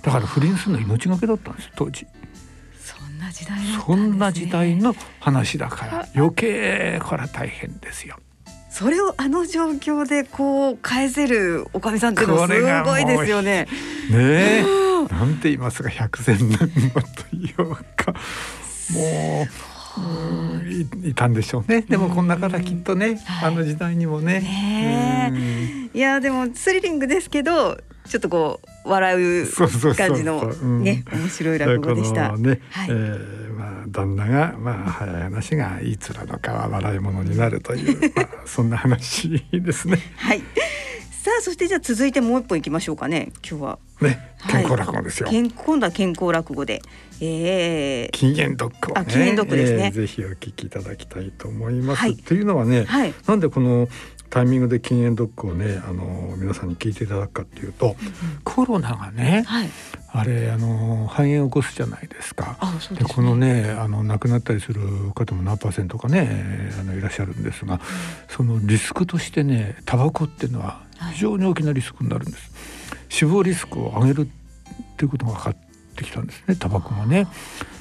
[0.02, 2.06] だから不倫するの命がけだったんですよ当時。
[3.32, 8.16] 時代、ね、そんな時代の話だから余計これは大変ですよ。
[8.70, 13.68] それをあの状況でこう返せるおかみさんっていうのはすごいですよね。
[14.10, 14.64] ね
[15.10, 18.14] なんて言いますか百戦錬磨というか
[18.94, 19.46] も
[20.62, 21.82] ういいたんでしょうね。
[21.82, 24.40] でもこんな方きっとね、あの時代にもね。
[24.40, 29.46] ねいやでもスリリングですけどちょっとこう笑う
[29.96, 32.36] 感じのね面白い落語でした。
[32.36, 39.98] ね、はい、えー、まあ旦那がまあ早い話がいつらのかは笑い物になるという、 まあ、そんな話ですね。
[40.16, 40.42] はい。
[41.22, 43.78] さあそしてじゃあ続いてもう一本いきましょうかね今日は。
[44.00, 45.28] ね健康落語ですよ。
[45.28, 46.82] はい、今度は健康落語で。
[47.24, 52.00] えー、禁煙ドッグをね、禁煙ドッグですね、えー、ぜひお聞きいただきたいと思います。
[52.00, 53.86] はい、というのはね、はい、なんでこの
[54.32, 57.94] タイミングで禁煙ドッグをねあの皆さんに聞いていただくかっていうと、うん、
[58.42, 59.68] コロナがね、はい、
[60.10, 62.56] あれあの肺炎を起こすじゃないですか。
[62.92, 64.80] で、ね、このねあの亡くなったりする
[65.14, 67.80] 方も何パーセントかねあのいらっしゃるんですが、うん、
[68.28, 70.80] そのリスクとしてねタバコっていうのは
[71.12, 72.50] 非常に大きなリスクになるんです。
[73.10, 74.26] 死亡リスクを上げるっ
[74.96, 75.54] ていうことが分かっ
[75.92, 77.26] てきたんですねタバコがね。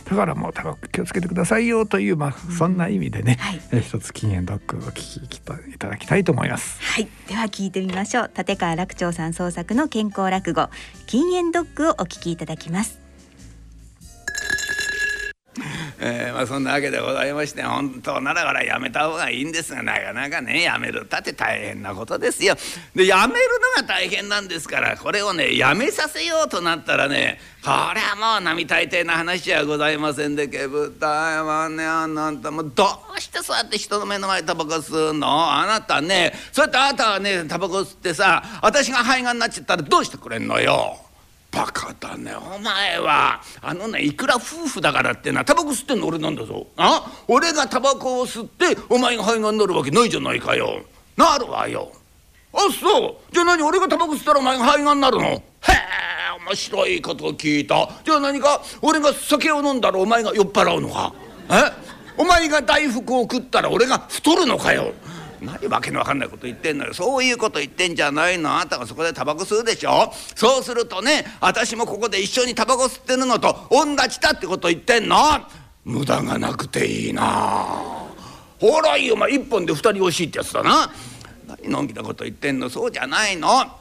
[0.06, 6.82] だからもうタバコ気をつけてくださいよというまあそんな意味でね、はい、え一つ禁煙ドッグを聞きいただきたいと思います。
[6.82, 7.08] はい。
[7.28, 8.32] では聞いてみましょう。
[8.38, 10.69] 立川楽長さん創作の健康落語
[11.08, 13.00] 禁煙ドッグをお聞きいただきます
[15.99, 22.55] えー、まあそんなわけでございまして本当ならからやめた方がいいんですがなかなかねやめるったって大変なことですよ。
[22.95, 32.85] でやめるのが大変なんですからこれをねやめさせようとなったらねこれはもう並大抵な話じゃございませんでけぶたいわねあなたもど
[33.15, 35.51] うしてそうやって人の目の前タバコ吸うの？
[35.53, 40.97] あなたねそうやってあなたはねタバコ吸ってさ私が肺がんになっちゃったらどうしてくれんのよ？
[41.51, 42.33] バカだね。
[42.33, 46.67] お前はあのねいくら夫婦だからってなタバコ吸ってんの俺なんだぞ。
[46.77, 47.11] あ？
[47.27, 50.81] 俺がタバコを吸ってお前が肺がんになるわけないじゃないかよ。
[51.17, 51.91] なるわよ。
[52.53, 53.33] あそう。
[53.33, 53.63] じゃあ何？
[53.63, 55.23] 俺がタバコ吸ったらお前が肺がんになるの？
[55.23, 55.41] へえ
[56.45, 57.89] 面白いこと聞いた。
[58.05, 61.13] じゃあ何か俺が酒を飲んだらお前が酔っ払うのか？
[61.49, 61.91] え？
[62.17, 64.93] お前が大福を食ったら俺が太るのかよ？
[65.41, 66.93] 何わけのわかんないこと言ってんのよ。
[66.93, 68.56] そういうこと言ってんじゃないの。
[68.56, 70.13] あなたがそこでタバコ吸うでしょ。
[70.36, 75.17] そうするとね私もここで一緒にタバコ吸ってるのと同じだってこと言ってんの。
[75.84, 77.23] 無駄がなくていいな。
[78.60, 79.32] ほらいいお前。
[79.32, 80.91] 一本で二人欲しいってやつだな。
[81.47, 82.69] 何のんきなこと言ってんの。
[82.69, 83.81] そうじゃないの。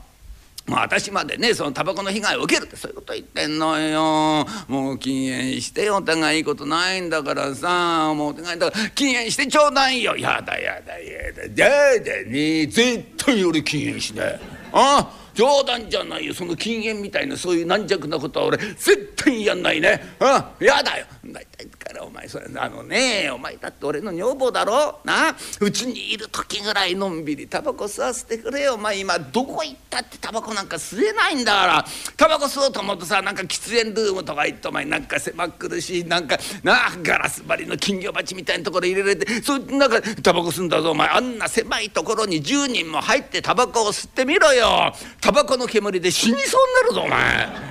[0.68, 4.46] 私までねそのタバコの被害を受けるってそういうこと言ってんのよ。
[4.68, 8.14] もう禁煙してお互いいいことないんだからさ。
[8.14, 10.16] もうお互いだから禁煙してちょうだいよ。
[10.16, 11.64] やだやだやだ。
[11.64, 14.40] やだね絶対俺禁煙しない。
[14.72, 15.19] あ。
[15.40, 16.34] 冗談じゃないよ。
[16.34, 19.98] その禁煙みたいなそういう軟弱なことは俺絶対やんないね。
[20.20, 21.06] あやだよ。
[21.24, 23.30] 大体からお前それあのね。
[23.32, 25.00] お前だって俺の女房だろ。
[25.02, 25.34] な。
[25.60, 28.74] うちにいる時ぐらいのんびりタバコ吸わせてくれよ。
[28.74, 31.84] お前今どこ行ったってタバコなんか吸えないんだから。
[32.18, 40.90] タバコ吸おうと思うとさなんか喫煙ルームとか行ってお前なんか狭苦しいなんかなガラス張りの金魚鉢みたいなところ入れられてそなんかタバコ吸うんだぞ。
[40.90, 44.92] お前あんな狭いところに10人も入ってタバコを吸ってみろよ。
[45.22, 47.70] タバコの煙で死にそうになるぞお前。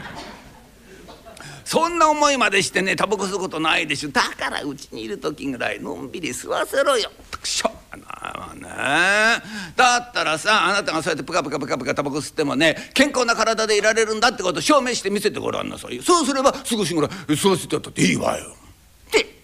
[1.69, 9.43] そんな思いまでしてねタバコ吸うことないでしょだからうちにいる時ぐらいのんびり吸わせろよくしょうがないわね
[9.75, 18.55] だったらさあなたがそうやってプカプカプカプカタバコ吸ってもね健康な体でいられるんだってことを証明して見せてごらんなさいそうすれば少しぐらい吸わせてやったっていいわよ。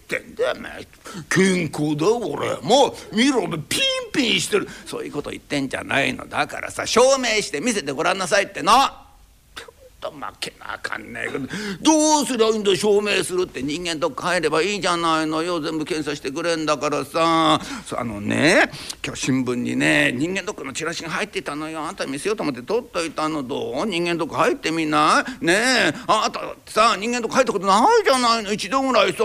[0.06, 0.54] ってんだよ
[1.28, 2.56] 健康だ俺。
[2.62, 4.68] もう見ろピンピンしてる。
[4.86, 6.28] そういうこと言ってんじゃないの。
[6.28, 8.72] だからさ証明して見せてごらんなさいっての。
[9.98, 11.46] と負けなあかんねえけど。
[11.80, 13.62] どうすりゃいいんだ証明するって。
[13.62, 15.58] 人間どっか入ればいいじゃないのよ。
[15.58, 17.58] 全部検査してくれんだからさ。
[17.96, 18.70] あのね
[19.04, 21.80] 今日新聞にね人間ドックのチラシが入ってたのよ。
[21.80, 23.42] あんた見せようと思って取っといたの。
[23.42, 23.86] どう？
[23.86, 25.44] 人間ドック入ってみない？
[25.44, 25.94] ねえ。
[26.06, 28.52] あんたさ人間ドック入ったことないじゃないの。
[28.52, 29.24] 一度ぐらいさ。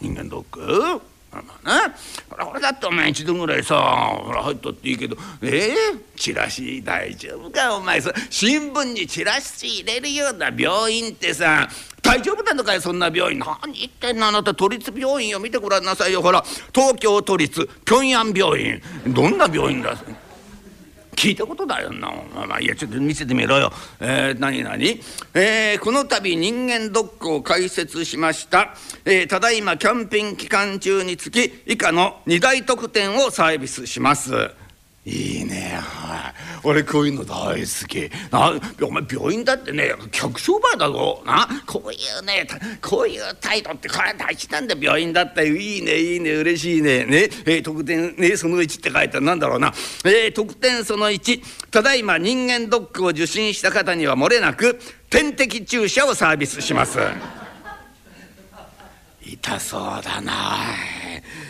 [0.00, 1.02] 人間ドック？
[1.32, 1.94] まあね
[2.30, 3.76] これだってお前一度ぐらいさ
[4.24, 5.16] ほら入ったっていいけど。
[5.42, 7.76] えー、チラシ大丈夫か？
[7.76, 11.68] お前さ新聞にチラシ入れるような病院ってさ
[12.00, 13.38] 大丈夫なのかよそんな病院。
[13.38, 14.28] 何言ってんの？
[14.28, 16.22] あなた都立病院を見てごらんなさいよ。
[16.22, 18.80] ほら東京都立平壌病院。
[19.08, 19.94] どんな病院だ？
[21.16, 22.12] 聞いたことだよな、
[22.46, 23.72] まあ、いやちょっと見せてみろよ。
[23.98, 25.00] えー、何何、
[25.34, 28.74] えー、この度人間ドックを開設しました、
[29.04, 34.30] えー、ただいまキャンピング期間中につき以下の2大特典をサービスします。
[35.06, 35.78] いいね。
[35.80, 36.34] はい。
[36.64, 38.10] 俺こういうの大好き。
[38.32, 38.52] な
[38.84, 41.22] お前病院だってね客商売だぞ。
[41.24, 42.44] なこういうね
[42.82, 44.74] こういう態度ってこれ大事なんだ。
[44.74, 47.04] 病院だったいいねいいね嬉しいね。
[47.04, 49.72] ね、えー、特典ねその1って書いてなんだろうな、
[50.04, 56.98] えー、特典その1ただいま人間ドックを受診した方にはもれなく点滴注射をサービスします。
[59.22, 60.32] 痛そうだな。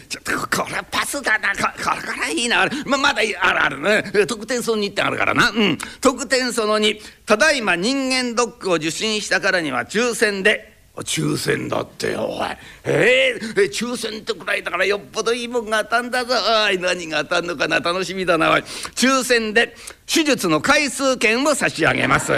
[0.08, 1.54] ちょっとこれパスだな。
[1.54, 2.68] これからいいな。
[2.86, 4.26] ままだあるあるね。
[4.26, 5.50] 特典その2ってあるからな。
[5.50, 5.78] うん。
[6.00, 10.74] 特典その2ただいま人間ドックを受診したからには抽選で。
[10.98, 12.48] 抽選だってよおい。
[12.84, 16.34] えー、抽選ってくらいだからよっぽどいいもんが当たんだぞ。
[16.66, 17.80] おい何が当たんのかな。
[17.80, 18.60] 楽しみだなおい。
[18.94, 19.74] 抽選で
[20.06, 22.32] 手術の回数券を差し上げます。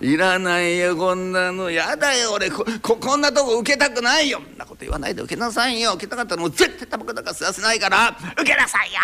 [0.00, 1.70] いらないよこんなの。
[1.70, 4.40] やだよ俺ここんなとこ受けたくないよ。
[4.40, 5.92] んなこと言わないで受けなさいよ。
[5.94, 8.16] 受けたかったらもう絶対タバコなんか吸わせないから。
[8.32, 9.00] 受けなさいよ。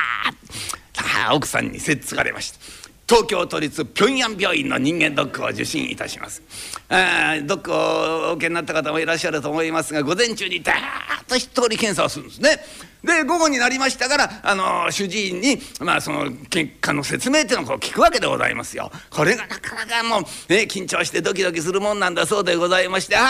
[0.93, 2.59] さあ奥さんにせっつかれました。
[3.13, 6.43] 東京都立平壌病院の人間ドックを受診いたします
[6.89, 10.77] ドックをお受けになった方もいらっしゃると思いますが午前中にダー
[11.23, 12.57] ッと一通り検査をするんですね
[13.05, 18.93] で午後になりましたからあの主治医に、まあ、その結果の説明っていうのをこう聞くわけでございますよ。
[19.11, 23.25] これがなかなかもう、ね、緊張してドキドキするもんなんだそうでございまして「は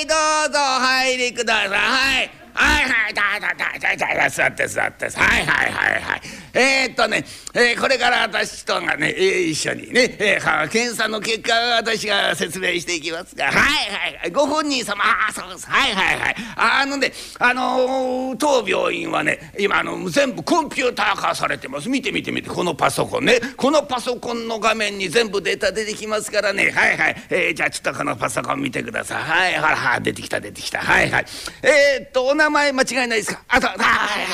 [0.00, 0.14] いど
[0.48, 2.47] うぞお入りください」はい。
[2.58, 6.20] はいはいだだだだだだ座って座ってはいはいはいはい。
[6.52, 13.46] えー、っとね、えー、これから私とがね、えー、一緒にね、えー、検査の結果私が説明していきますが。
[13.46, 14.30] はいはいはい。
[14.32, 15.04] ご本人様。
[15.04, 16.36] あそうですはいはいはい。
[16.56, 21.88] あのねあのー、当病院はね今あの全部コンピューター化されてます。
[21.88, 22.50] 見て見て見て。
[22.50, 23.40] このパソコンね。
[23.56, 26.72] このパソコンの画面に全部データ出てきますからね。
[26.72, 29.22] はいはい、えー、じゃあちょっとこのパソコン見てください。
[29.22, 29.54] はい。
[29.56, 30.80] ほらは出てきた出てきた。
[30.80, 31.26] はいはい。
[31.62, 33.42] えー、っとお名名前間違いないですか？
[33.48, 33.84] あとはいは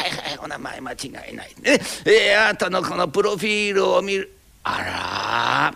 [0.07, 1.81] いはいお名前間違いないね。
[2.05, 4.33] えー、あとのこのプロフィールを見る。
[4.63, 5.75] あら。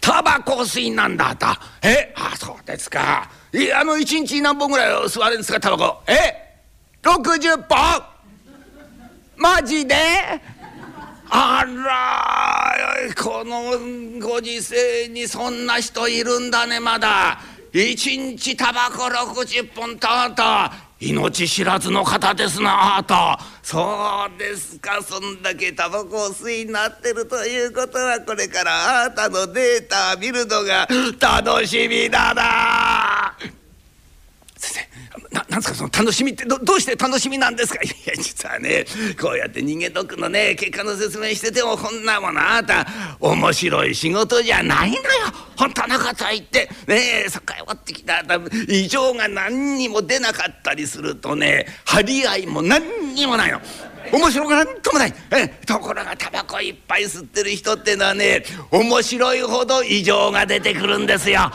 [0.00, 1.46] タバコ吸いなんだと。
[1.82, 2.12] え？
[2.16, 3.30] あそうですか。
[3.54, 6.02] いあの一日何本ぐらい吸われるんですかタバコ？
[6.06, 6.58] え
[7.02, 8.02] ？60本。
[9.36, 9.94] マジで？
[11.30, 13.14] あら。
[13.22, 13.78] この
[14.20, 17.40] ご時世にそんな人いるんだねまだ。
[17.74, 20.42] 一日タバコ60本とうと
[21.00, 23.14] 命知らずの方ですなあと。
[23.62, 30.86] そうですかそんだけタバコを吸いになってるということはこれからあなたのデータ見るのが
[31.18, 33.34] 楽しみだな。
[34.56, 34.91] 先生。
[35.30, 37.80] ななんですかその楽しみってどどうして楽しみなんですか？
[37.82, 38.84] いや実はね
[39.20, 42.86] こうやって人間ドックのね結果の説明しててもこんなものあなた
[43.20, 45.02] 面白い仕事じゃないのよ
[45.56, 48.22] 本当のこと言ってねえそっから終わってきた
[48.68, 53.60] 異常が何にも出なかったりするとね張り合いも何にもないの。
[54.12, 61.50] 面白くなんともないえところがタバコいっぱい吸ってる人ってのはね面白いほど異常が出てくるんですよ。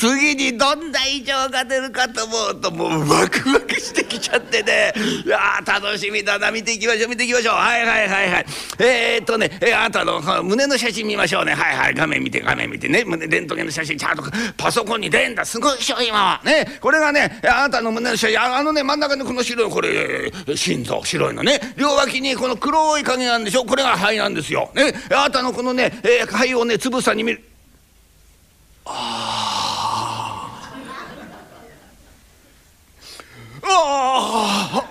[0.00, 4.94] 次にどんな異常が出るかと思うともうワクワクしてきちゃってね。
[5.26, 6.50] いや楽しみだな。
[6.50, 7.54] 見ていきましょう見ていきましょう。
[7.56, 8.46] はいはいはいはい。
[8.78, 11.52] えー、っとね、えー、あなたの胸の写真見ましょうね。
[11.52, 11.94] はいはい。
[11.94, 13.04] 画面見て画面見てね。
[13.04, 14.22] 胸レントゲンの写真ちゃんと
[14.56, 15.44] パソコンに出んだ。
[15.44, 16.40] すごいでしょ今は。
[16.46, 16.78] ね。
[16.80, 18.40] これがねあなたの胸の写真。
[18.40, 21.04] あのね真ん中にこの白いこれ心臓。
[21.04, 21.60] 白いのね。
[21.76, 23.66] 両脇にこの黒い影なんでしょ。
[23.66, 24.70] これが肺なんですよ。
[24.74, 24.94] ね。
[25.10, 27.44] あなたのこのね、えー、肺をねつぶさに見る。
[28.86, 29.49] ああ
[33.72, 34.84] あ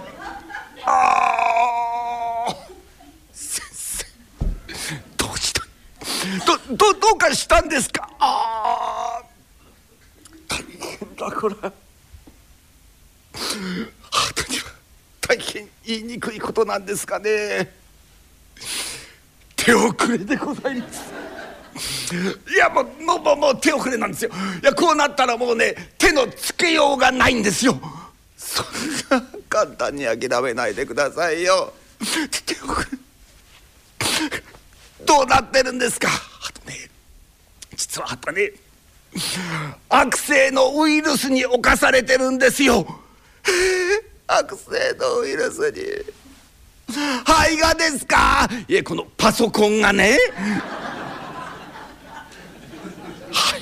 [0.85, 2.55] あ
[3.31, 4.05] 先生
[5.17, 5.61] どうした？
[6.45, 8.09] どどどうかしたんですか？
[8.19, 9.23] ああ
[10.47, 11.71] 大変だこれは
[13.31, 14.63] たには
[15.21, 17.71] 大変言いにくいことなんですかね。
[19.55, 21.13] 手遅れでございます。
[22.53, 24.31] いやもうもうもう手遅れなんですよ。
[24.61, 27.79] いやこうなったらもうね手のつけようがないんですよ。
[28.39, 28.65] そん
[29.19, 31.73] な簡単に諦めないでくださいよ。
[35.05, 36.07] どうなってるんですか？
[36.09, 36.11] あ
[36.53, 36.89] とね
[37.75, 38.53] 実はあとね
[39.89, 42.87] 悪性のウイルスに侵されてるんですよ。
[44.27, 45.81] 悪性のウイルスに。
[47.25, 48.49] 肺がですか？
[48.67, 50.17] いえこのパソコンがね
[53.31, 53.61] はい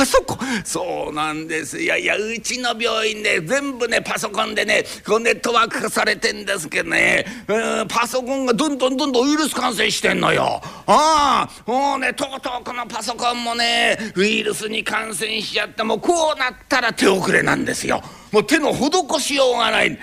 [0.00, 0.38] パソコン。
[0.64, 1.78] そうなんです。
[1.78, 7.26] いやいやうちの病院ね全部ねパソコンでねこうネットワーク化されてんですけどね。
[7.46, 10.62] うんパソコンがどんどんどんどんウイルス感染してんのよ。
[10.86, 18.02] ああもうねとうとうこのパソコンもねウイルスに感染しちゃってもうこうなったら手遅れなんですよ。
[18.32, 19.98] もう手の施しようがない。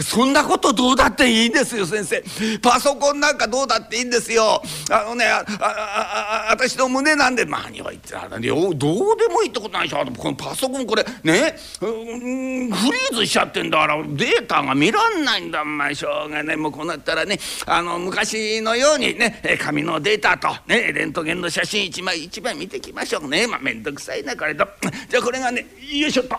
[0.00, 2.22] そんなことどうだっていいんですよ先生。
[2.60, 4.62] パソコンなんかどうだっていいんですよ。
[4.90, 7.44] あのねあああ私の胸なんで。
[7.44, 11.56] 何を言ってあどうでもいいってことないでしょこのパソコンこれね？
[11.80, 14.02] フリーズしちゃってんだから。
[14.02, 15.64] データが見らんないんだ。
[15.64, 20.92] まあしょうがねもうこうなったらねあの昔のようにね紙のデータとね？
[20.92, 23.46] レントゲンの写真一枚一枚見てきましょうね。
[23.46, 24.66] まあ面倒くさいなこれと。
[25.08, 26.38] じゃあこれがねよいしょっと。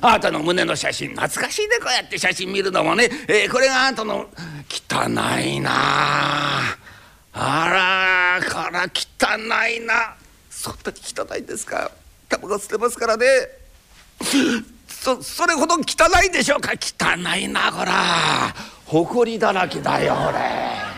[0.00, 4.26] あなたの胸の写真懐かしいでこうやって写真見るのもね、えー、これがあなたの
[4.68, 5.08] 汚
[5.40, 5.70] いな
[7.32, 9.36] あらから汚
[9.68, 10.14] いな
[10.50, 11.90] そんなに汚いんですか
[12.28, 13.26] タバコ捨てますからね
[14.88, 15.80] そそれほど汚
[16.26, 18.54] いでしょうか汚いなこら
[18.86, 20.95] 埃だらけだよこれ。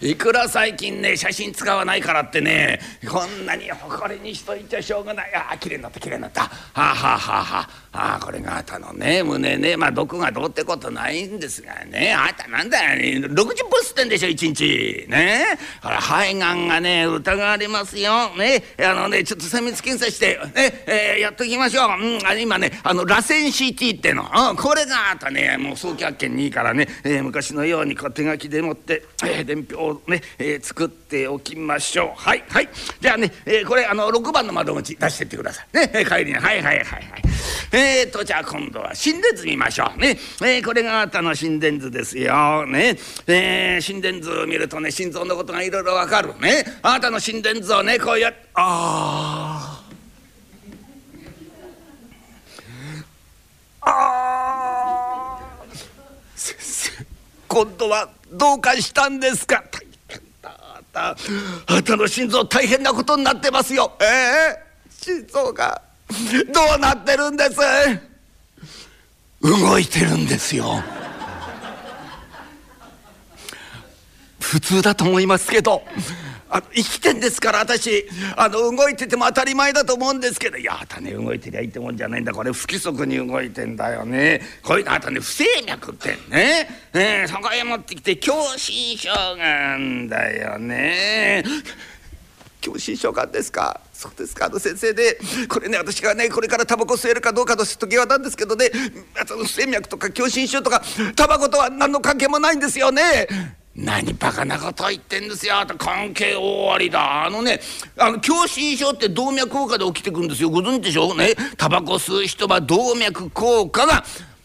[0.00, 5.34] いくら最近ね写真使わないからってねこんなに誇りにしといてしょうがない。
[5.34, 6.42] ああ綺麗になった綺麗になった。
[6.42, 7.85] はあはあははあ。
[7.96, 9.76] あこれがあたのね胸ね。
[9.76, 12.14] まあ毒がどうってことないんですがね。
[12.14, 13.44] あたなんだよ、ね、60分
[13.82, 15.06] 吸ってんでしょ一日。
[15.08, 15.58] ね。
[15.82, 18.34] ほら肺がんがね疑われますよ。
[18.36, 18.62] ね。
[18.78, 25.56] あのねちょっと精密検査してね、えー、やっときましょう、うん、今ねあの螺旋 CT っての、うん、これがあたね。
[25.58, 32.12] もう早期発見にいいからね、えー、昔のようにこう手書きでもって、えー、伝票をね、えー、作っておきましょう。
[32.16, 32.68] はいはい。
[33.00, 35.76] じゃあね、えー、これあの6番の窓口出してってください。
[35.76, 37.35] ね、え、帰りにはいはいはいはい。
[37.72, 39.98] えーとじゃあ今度は心電図見ましょう。
[39.98, 42.66] ね、えー、これがあなたの心電図ですよ。
[42.66, 42.96] ね。
[43.26, 46.38] えー、心電図を見るとね心臓のことがいろいろわかる。
[46.40, 46.64] ね。
[46.82, 49.82] あなたの心電図をねこうやあ
[53.80, 55.38] ああ
[56.34, 57.06] 先生
[57.48, 59.62] 今度はどうかしたんですか？
[59.70, 61.16] 大変だ。
[61.66, 63.92] あなたの心臓大変なことになってますよ。
[64.00, 65.85] ええー、心臓が。
[66.52, 67.56] どうなってるんです？
[69.42, 70.82] 動いてるんですよ。
[74.40, 75.82] 普通だと思いますけど。
[76.48, 78.08] あの生きてんですから私。
[78.36, 80.56] あの動いてても当たり前だと思うんですけど。
[80.56, 82.32] いやあたね動いてりゃいいってもんじゃないんだ。
[82.32, 84.40] これ不規則に動いてんだよね。
[84.62, 86.68] こういうのあたね不整脈ってね。
[86.94, 91.42] ねそこへ持ってきて狭心症がんだよね。
[92.62, 93.80] 狭心症がんですか？
[94.08, 94.46] そうですか。
[94.46, 98.70] あの先生でこれね私がねこれからタバコ吸えるかどうかの時はなんですけどね
[99.20, 100.82] あの不整脈とか狭心症とか
[101.14, 103.28] タバコとは何の関係もないんですよね。
[103.74, 105.54] 何バカなこと言ってんですよ。
[105.76, 107.26] 関係終わりだ。
[107.26, 107.60] あのね
[107.98, 110.50] あの狭心症って動脈硬化で起きてくるんですよ。
[110.50, 111.34] ご存知でしょうね。
[111.58, 114.04] タバコ吸う人は動脈硬化が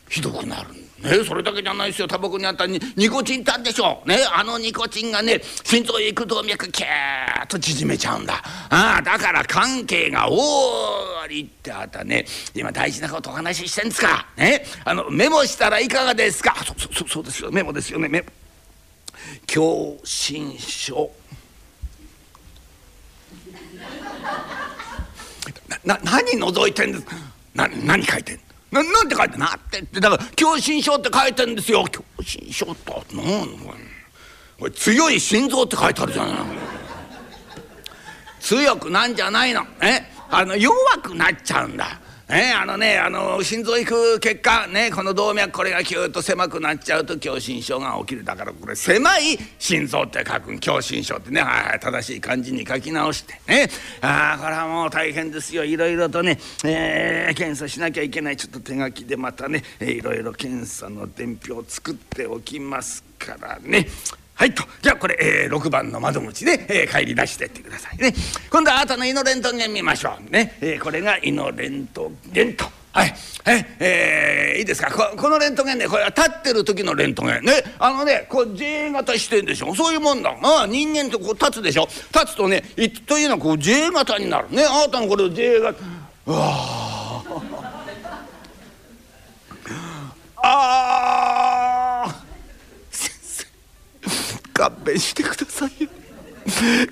[0.09, 2.07] ひどくなるね、それだけじゃないですよ。
[2.07, 4.03] タバコにあったニニコチンってあるでしょ。
[4.05, 8.41] ねあのニコチンがね心臓へ行く動脈キューッと縮めちゃうんだ。
[8.69, 10.37] ああだから関係が終
[11.19, 14.27] わりってあったね今大事なことお話ししてんですか。
[14.37, 16.55] ねあのメモしたらいかがですか。
[16.63, 17.51] そそそうですよ。
[17.51, 17.99] メモですよ。
[17.99, 18.27] ねメモ
[19.47, 19.61] 狭
[20.03, 21.11] 心症
[25.83, 27.05] なな何覗いてんです？
[27.53, 28.39] な何書いてん
[28.71, 31.85] ななんて書いてなってってだから狭心症って書いてんですよ。
[31.91, 33.25] 狭心症ってなん
[34.59, 36.35] これ強い心臓って書いてあるじゃない
[38.39, 39.63] 強くなんじゃないの。
[39.81, 40.01] え？
[40.29, 42.00] あの弱くなっちゃうんだ。
[42.31, 48.23] ね、あのねあの心臓行く結果ねこの動脈これがキューッと狭くなっちゃうと狭心症が起きる。
[48.23, 50.57] だからこれ狭い心臓って書くん。
[50.59, 53.33] 狭心症ってね、はい、正しい漢字に書き直して。
[53.47, 53.69] ね。
[53.99, 55.65] あこれはもう大変ですよ。
[55.65, 58.37] いろいろとね、えー、検査しなきゃいけない。
[58.37, 63.87] ちょっと手書きでまたねいろいろ検査の伝票を作っておきますからね。
[64.41, 64.63] はいと。
[64.81, 65.15] じゃあこれ、
[65.45, 68.11] えー、6番の窓口で、えー、帰り出してってくださいね。
[68.49, 72.65] 今度はあとの胃のレントゲン見ましょうね、えー、これが胃のレントゲンと。
[72.91, 73.13] はい
[73.45, 74.89] ええー、いいですか？
[74.89, 77.63] ここのレントゲンねこれは立ってる時のレントゲンね。
[77.77, 79.75] あのねこう J 型してんでしょ。
[79.75, 80.31] そういうもんだ。
[80.31, 81.87] ああ人間とこう立つでしょ。
[82.11, 84.65] 立つとねいというのはこう J 型になるね。
[84.65, 85.79] あなたのこれ J 型
[86.25, 87.21] うわ
[90.43, 91.50] あ
[94.61, 95.89] 勘弁してくださいよ。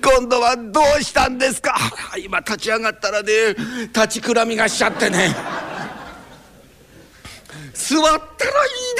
[0.02, 1.76] 今度はどうしたんですか？
[2.18, 3.54] 今立ち上がったらね
[3.94, 5.34] 立ちくらみがしちゃってね。
[7.74, 8.18] 座ったらい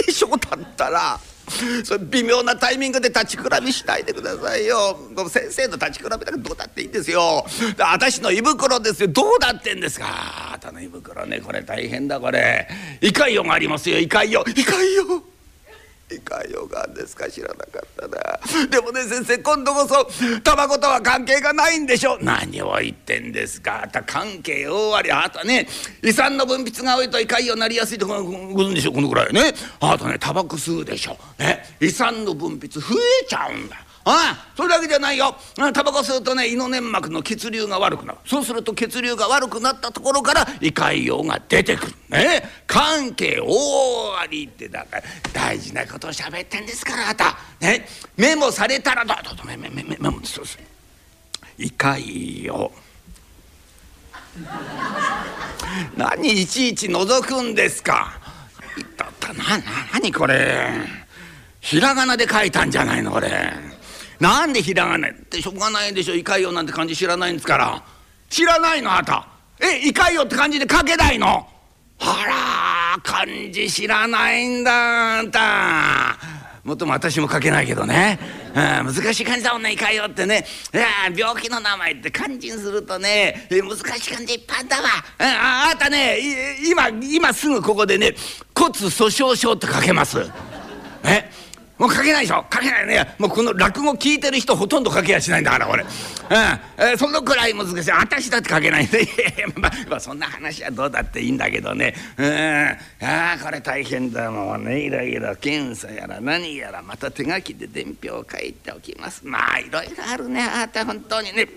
[0.02, 1.18] いでしょ立ったら。
[1.84, 4.96] それ微妙なタイミングで立ちくらみしないでくださいよ。
[5.28, 7.44] 先生の立ちくらみだからどうだっていいんですよ。
[7.78, 9.08] 私の胃袋ですよ。
[9.08, 10.06] どうだってんですか？
[10.08, 12.68] あなたの胃袋ねこれ大変だこれ。
[13.00, 14.48] 胃潰瘍がありますよ胃潰瘍。
[14.48, 14.72] 胃潰
[15.08, 15.29] 瘍。
[16.14, 17.28] いかよがんですか？
[17.28, 18.66] 知らなかったな。
[18.68, 20.06] でもね先生今度こそ
[20.40, 23.82] タバコとは関係がないんでしょ何を言ってんですか？
[23.84, 25.68] あた関係大ありあたね
[26.02, 29.52] 胃酸の分泌が多いと胃潰瘍になりやすいとかご存知でしょこのぐらいね。
[29.80, 33.76] あとねタバコ吸うでしょ、ね、胃酸の分泌増えちゃうんだ。
[34.04, 35.36] ああそれだけじゃないよ。
[35.74, 38.18] タバコ吸うとね胃の粘膜の血流が悪くなる。
[38.24, 41.92] そうすると血流が悪くなったところから胃潰瘍が出てくる。
[42.08, 42.42] ね。
[42.66, 45.02] 関係大ありってだから
[45.34, 47.38] 大事なことを喋ってんですからあた。
[47.60, 47.86] ね。
[48.16, 50.62] メモされたらどうぞメメメメメモそうそう。
[51.58, 52.70] 胃潰瘍。
[55.96, 58.18] 何いちいち覗くんですか。
[58.96, 60.70] だったなな何これ。
[61.60, 63.52] ひらがなで書いたんじゃないのこれ。
[64.20, 67.82] なんでひらがなってしょうがないでしょ「いかいよ」なんて漢字知らないんですから。
[68.28, 69.26] 知らないのあた。
[69.58, 71.48] え「いかいよ」って漢字で書けないの？
[71.98, 76.18] あら漢字知らないんだあんた。
[76.64, 78.20] もっとも私も書けないけどね、
[78.54, 80.46] うん、難しい漢字だもんね「いかいよ」ってね。
[81.16, 84.88] 病気の名前って漢字にするとね難しい漢字いっぱいだわ。
[85.18, 86.18] あああたね
[86.62, 88.14] 今今すぐここでね
[88.54, 90.30] 「骨粗しょう症」って書けます。
[91.04, 91.30] え？
[91.80, 92.44] もう書けないでしょ？
[92.52, 92.86] 書けない。
[92.86, 95.88] ねもうこの落語聞いてる人ほとんど書けやしないんだからこれ、うん。
[96.76, 97.90] えー、そのくらい難しい。
[97.90, 99.08] 私だって書けないんで。
[99.56, 101.94] まあ、そんな話はどうだっていいんだけどね。
[102.18, 103.06] うん。
[103.08, 104.78] ああこれ大変だもうね。
[104.80, 109.22] いろいろ検査やら何やらまた手書きで伝票を書いておきます。
[109.24, 110.42] まあいろいろあるね。
[110.42, 111.48] あなた本当にね。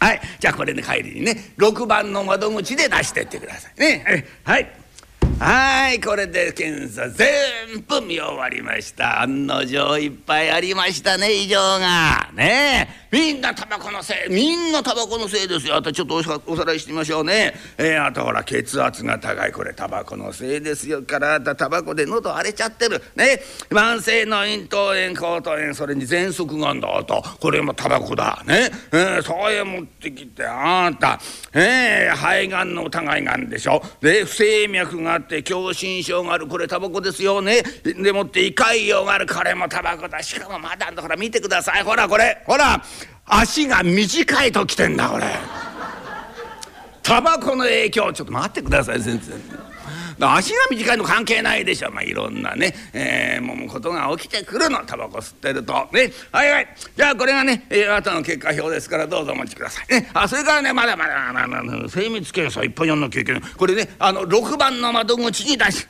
[0.00, 0.20] はい。
[0.40, 4.26] じゃあこれで帰りにね6番の窓口で出してってくださいね。
[4.44, 4.68] はい。
[5.38, 7.28] はいこれで検査全
[7.86, 9.20] 部見終わりました。
[9.20, 12.30] 案の定いっぱいありましたね異常が。
[12.32, 13.06] ねえ。
[13.12, 15.76] みんなタバコのせいみんなタバコのせいですよ。
[15.76, 16.14] あとちょっと
[16.46, 17.54] おさらいしてみましょうね。
[17.76, 21.02] えー、あとほら血圧が高いこれタバコのせいですよ。
[21.02, 23.02] からあタバコで喉荒れちゃってる。
[23.14, 23.42] ね。
[23.68, 27.22] 慢性の咽頭炎喉頭炎それに喘息がんだあと。
[27.40, 28.42] これもタバコだ。
[28.46, 28.70] ね。
[28.90, 31.20] えー、そういう持ってきてあんた。
[31.52, 33.82] えー、肺がんの疑いがあるんでしょ。
[34.00, 36.46] で不整脈があって狭心症がある。
[36.46, 37.62] これタバコですよね。
[37.84, 39.26] でもって胃潰瘍がある。
[39.26, 40.22] これもタバコだ。
[40.22, 41.02] しかもまだだ。
[41.02, 41.82] から見てください。
[41.82, 42.42] ほらこれ。
[42.46, 42.82] ほら
[43.24, 45.24] 足が短いときてんだこれ。
[47.02, 48.12] タバコの影響。
[48.12, 49.65] ちょっと待ってください全然。
[50.18, 51.90] 足が短いの関係ないでしょ。
[51.90, 54.84] まあいろんなね、えー、もうことが起きてくるの。
[54.86, 55.72] タバコ吸ってると。
[55.92, 56.12] ね。
[56.32, 56.68] はいはい。
[56.96, 59.86] じゃあこれがね、えー、あとの結果表ですからどうぞお持ちください。
[59.90, 60.08] ね。
[60.14, 65.86] あそれからねまだまだまだ精密検査いっぱいやんなきゃいけないこれねあの6番の窓口に出し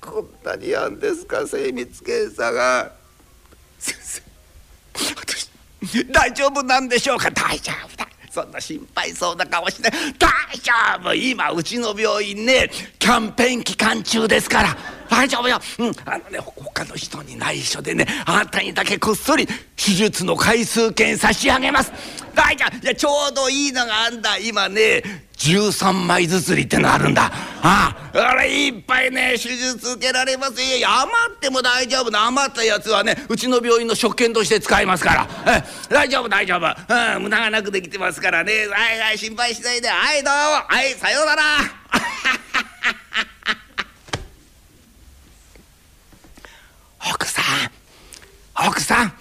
[0.00, 2.92] こんなにやんですか精密検査が
[3.78, 4.22] 先生
[5.16, 5.50] 私
[6.10, 10.28] 大丈夫なんでしょうか大丈夫だそんな心配そうな顔して大
[10.58, 12.68] 丈夫今うちの病院ね
[12.98, 14.76] キャンペーン期間中ですから
[15.08, 19.46] 大丈夫よ、うん、あのね他の人に内緒でねあなたにだけこっそり
[19.76, 21.92] 手術の回数券差し上げます。
[22.34, 22.84] 大丈夫。
[22.84, 24.36] いやちょうどいいのがあんだ。
[24.38, 25.02] 今ね
[25.38, 27.30] 13枚ずつりってのあるんだ。
[27.62, 28.14] ああ。
[28.14, 30.62] あれいっぱいね手術受けられます。
[30.62, 35.28] いや余っても大丈夫な余ったやつはねうちの病院の食券として使いますから。
[35.56, 35.62] え。
[35.92, 38.66] 大丈夫大丈夫、うん、無駄がなくできてますからね。
[38.66, 39.88] はいはい心配しないで。
[39.88, 40.40] はいどうも。
[40.66, 41.42] はいさようなら。
[47.12, 48.66] 奥さん。
[48.68, 49.12] 奥さん。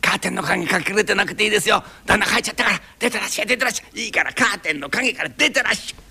[0.00, 1.82] カーテンの陰隠れてなくていいですよ。
[2.06, 2.80] 旦那帰っちゃったから。
[2.98, 3.46] 出てらっしゃい。
[3.46, 4.00] 出てらっしゃい。
[4.04, 5.28] いいからカーテンの陰から。
[5.28, 6.02] 出てらっしゃい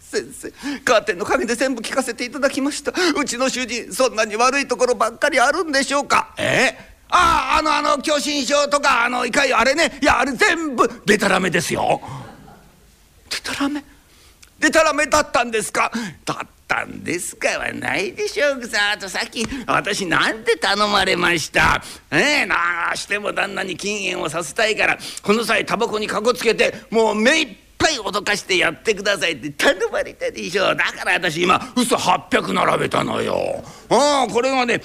[0.00, 0.80] 先生。
[0.80, 2.92] カーテンの陰で全部聞かせていただきました。
[3.18, 6.34] うちの主人そんなに悪いところばっかりあるんでしょうか。
[6.38, 6.76] え？
[7.08, 9.98] あああのあの狭心症とかあのいかいあれね。
[10.02, 10.88] いやあれ全部。
[11.06, 12.00] デタラメですよ。
[13.30, 13.84] デタラメ
[14.58, 15.90] デタラメだったんですか？
[16.24, 18.64] だったんですかはないでしょう。
[18.66, 21.82] さあとさっき私なんで頼まれました。
[22.10, 30.76] ええなあしても旦那に禁煙をさせたいからこの際タバコにかこつけてもう目いっぱい脅かしてやってくださいって頼まれたでしょう。
[30.76, 33.62] だから私今嘘800並べたのよ。
[33.88, 34.80] ああこれがね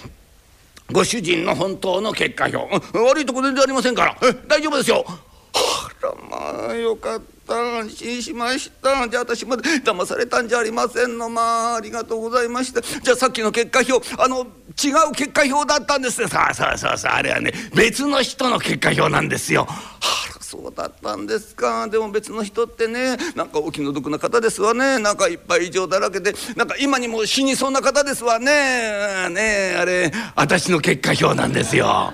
[0.92, 2.98] ご主人の本当の結果表。
[2.98, 4.18] 悪いとこ全然ありませんから。
[4.48, 5.06] 大丈夫ですよ。
[5.08, 7.39] あらまあよかった。
[7.56, 9.08] 安心しました。
[9.08, 11.30] じゃあ私まで騙されたんじゃありませんの。
[11.30, 12.82] まあありがとうございました。
[12.82, 19.68] じゃあさっきの結果表あの違う結果表だったんですさあさあさあさああれはね別の人の結果表なんですよ。
[19.70, 21.88] あそうだったんですか。
[21.88, 24.98] でも別の人ってねなんかお気の毒な方ですわね。
[24.98, 29.30] なんかいっぱい異常だらけでなんか今にも死にそうな方ですわね。
[29.30, 32.14] ねあれ私の結果表なんですよ。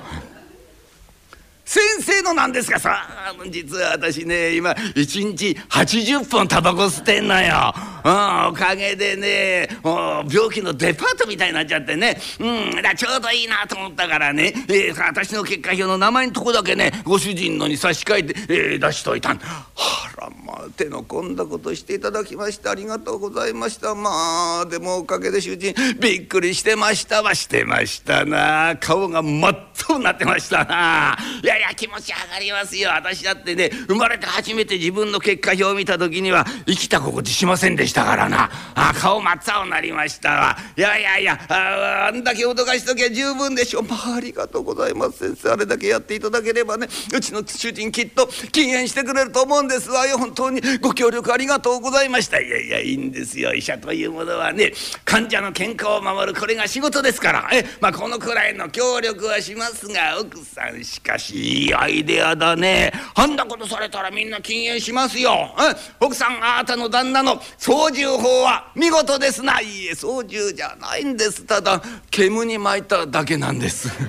[1.65, 3.33] 先生のなんですかさ。
[3.49, 23.95] 実は私ね今一日80本タバコ吸ってんのよ、うん、おかげでね病気のデパートみたいになっちゃってね、うん、だちょうどいいなと思ったからね、えー、私の結果表の名前のとこだけねご主人のに差し替えて、えー、出しといたんあらまあ手の込んだことしていただきましてありがとうございました。
[23.95, 27.21] まあでもおかげで主人びっくりしてました。
[27.21, 28.77] わしてましたな。
[28.79, 29.59] 顔が真っ
[29.89, 31.17] 青になってましたな。
[31.43, 32.89] いやいや気持ち上がりますよ。
[32.89, 38.49] 私だってね生まれて初めて自分の結果表を見た時には生きた心地しませんでしたからな。
[38.75, 40.57] あ顔真っ青になりましたわ。
[40.77, 43.79] いやいやいやああんだけ脅かしときゃ十分でしょ。
[43.79, 45.49] うまあありがとうございます先生。
[45.51, 50.17] あれだけやっていただければねうちの主人きっと禁煙してくれると思うんですわよ。
[50.17, 50.61] 本当に。
[50.79, 52.39] ご協力ありがとうございました。
[52.39, 53.53] いやいやいいんですよ。
[53.53, 56.39] 医者というものはね患者の健康を守る。
[56.39, 57.49] これが仕事ですから。
[57.51, 62.91] えまあこのくらいの協力はしますが奥さんしかしいいアイデアだね。
[63.13, 65.53] あんなことされたらみんな禁煙しますよ、
[66.01, 69.61] うん、奥さんあなたの旦那の操縦法は見事ですな。
[69.61, 71.45] いいえ操縦じゃないんです。
[71.45, 73.91] ただ煙に巻いただけなんです。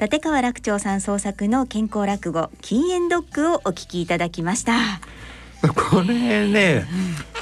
[0.00, 4.72] 立川楽長さん創作の健康落語禁煙ドッグをお聞きいただきました。
[5.68, 6.86] これね、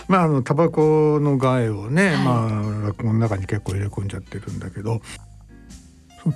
[0.08, 5.00] まああのタバコの害をね、はい、まあ落語の中に結構入れ込んじゃってるんだけど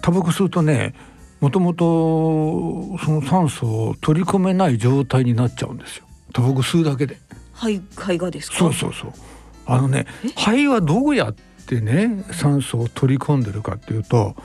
[0.03, 0.95] タバコ吸うとね
[1.41, 6.05] もともとその酸素を取り込めない状態になっちゃうんですよ。
[6.33, 7.19] タバコ吸うだけで。
[7.55, 8.57] 肺肺がですか？
[8.57, 9.13] そうそうそう。
[9.67, 10.07] あのね
[10.37, 11.35] 肺はどうやっ
[11.67, 14.37] てね酸素を取り込んでるかっていうと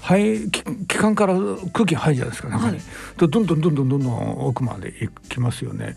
[0.00, 1.34] 肺気管から
[1.72, 2.80] 空気入るじゃないですか中に、はい、
[3.16, 5.96] どんどんどんどんどんどん奥まで行きますよね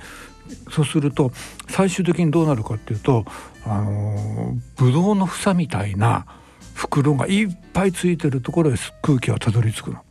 [0.70, 1.32] そうすると
[1.70, 3.26] 最終的にどうなるかっていうと
[3.66, 6.26] あのブドウの房みたいな
[6.74, 10.04] 袋がいっぱいついてるところへ空気がたどり着くの。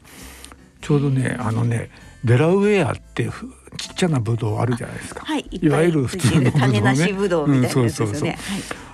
[0.80, 1.90] ちょうどねあのね
[2.24, 3.28] デラウェアって
[3.78, 5.24] ちっちゃなブドウあるじゃないですか。
[5.24, 6.80] はい、いわゆる普通のブドウね。
[6.82, 8.38] 種しブドウみたいなやつですよね。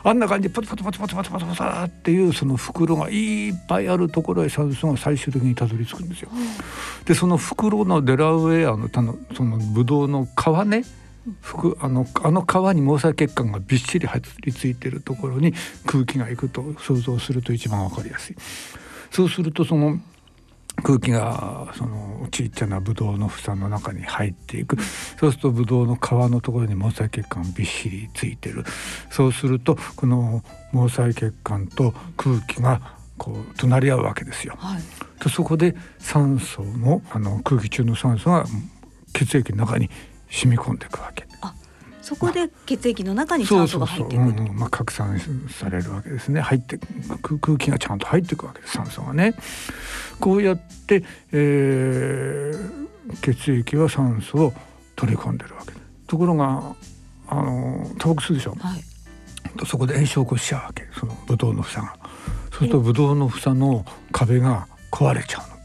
[0.05, 6.30] あんな感じでパタパタパタパタパタパタパタっていうその袋がいっぱいあるところへ酸素が最終的にたどり着くんですよ。
[7.05, 8.89] でその袋のデラウェアの
[9.34, 10.84] そのブドウの皮ね。
[11.41, 15.53] 服あのあの皮に毛細血管がびっしり張り付いてるところに
[15.87, 18.37] 空気がいくと想像すると一番わかりやすい。
[19.11, 19.99] そうするとその
[20.83, 24.76] 空気がそのちっちゃなブドウの房の中に入っていく
[25.18, 28.64] そうするとブドウの皮のところに毛細血管びっしりついてる
[29.11, 34.55] そうするとこの毛細血管と空気がこう隣り合うわけですよ。
[34.59, 34.83] はい、
[35.18, 38.47] とそこで酸素のあの空気中の酸素が
[39.12, 39.91] 血液の中に
[40.31, 41.29] 染み込んでいくわけ。
[42.09, 45.20] そこで血液の中に酸素が入っていくうんうん、まあ拡散
[45.51, 46.41] されるわけですね。
[46.41, 46.79] 入って
[47.20, 49.35] 空気がちゃんと入っていくわけです酸素がね。
[50.18, 54.53] こうやって、えー、血液は酸素を
[54.97, 55.74] 取り込んでるわけ
[56.07, 56.74] ところが
[57.29, 58.57] あのタバコ吸うでしょ。
[58.59, 58.83] はい、
[59.66, 61.95] そこで炎症を起こしちゃうわけそのブドウの房が。
[62.53, 65.57] そうするとブドウの房の壁が壊れちゃうの。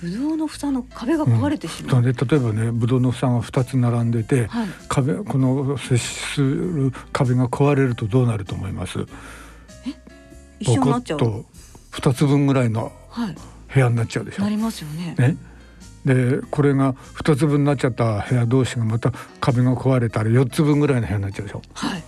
[0.00, 9.00] ブドウの房の壁が壊れてしまう、うん、で例えばねブドウの房が2つ並んでて、はい、壁この接する壁が壊れるとどうなると思います？
[9.86, 9.94] え？
[10.60, 11.18] 一緒になっちゃう？
[11.18, 11.44] と
[11.92, 12.92] 2つ分ぐらいの
[13.72, 15.14] 部屋になっちゃうでしょ、はい、なりますよね。
[15.18, 15.36] ね。
[16.04, 22.04] でこれが2つ分になっちゃった部屋同士がまた壁が壊れたら4つ分ぐらいの部屋になっちゃうでしょ、はい、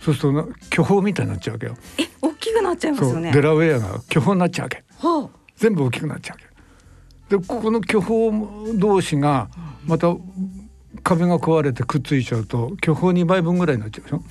[0.00, 6.51] そうすると巨峰みたいになっちゃうわけよえ大きくなっちゃいますよねデラウェアが巨峰になっちゃうわけ、はあ、全部大きくなっちゃうわけ
[7.32, 9.48] でここの巨峰同士が
[9.86, 10.14] また
[11.02, 14.22] 壁が壊れてくっついちゃうと巨峰2倍分ぐらいになっちゃうでしょ？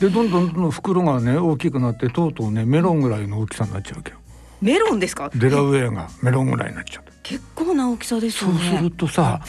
[0.00, 4.18] でどんどんどん袋がね大きくなってとうとうねメロンぐらいの大きさになっちゃうわけよ。
[4.60, 5.30] メロンですか？
[5.32, 7.04] デラウェアがメロンぐらいになっちゃう。
[7.22, 8.58] 結構な大きさですよね。
[8.58, 9.40] そうするとさ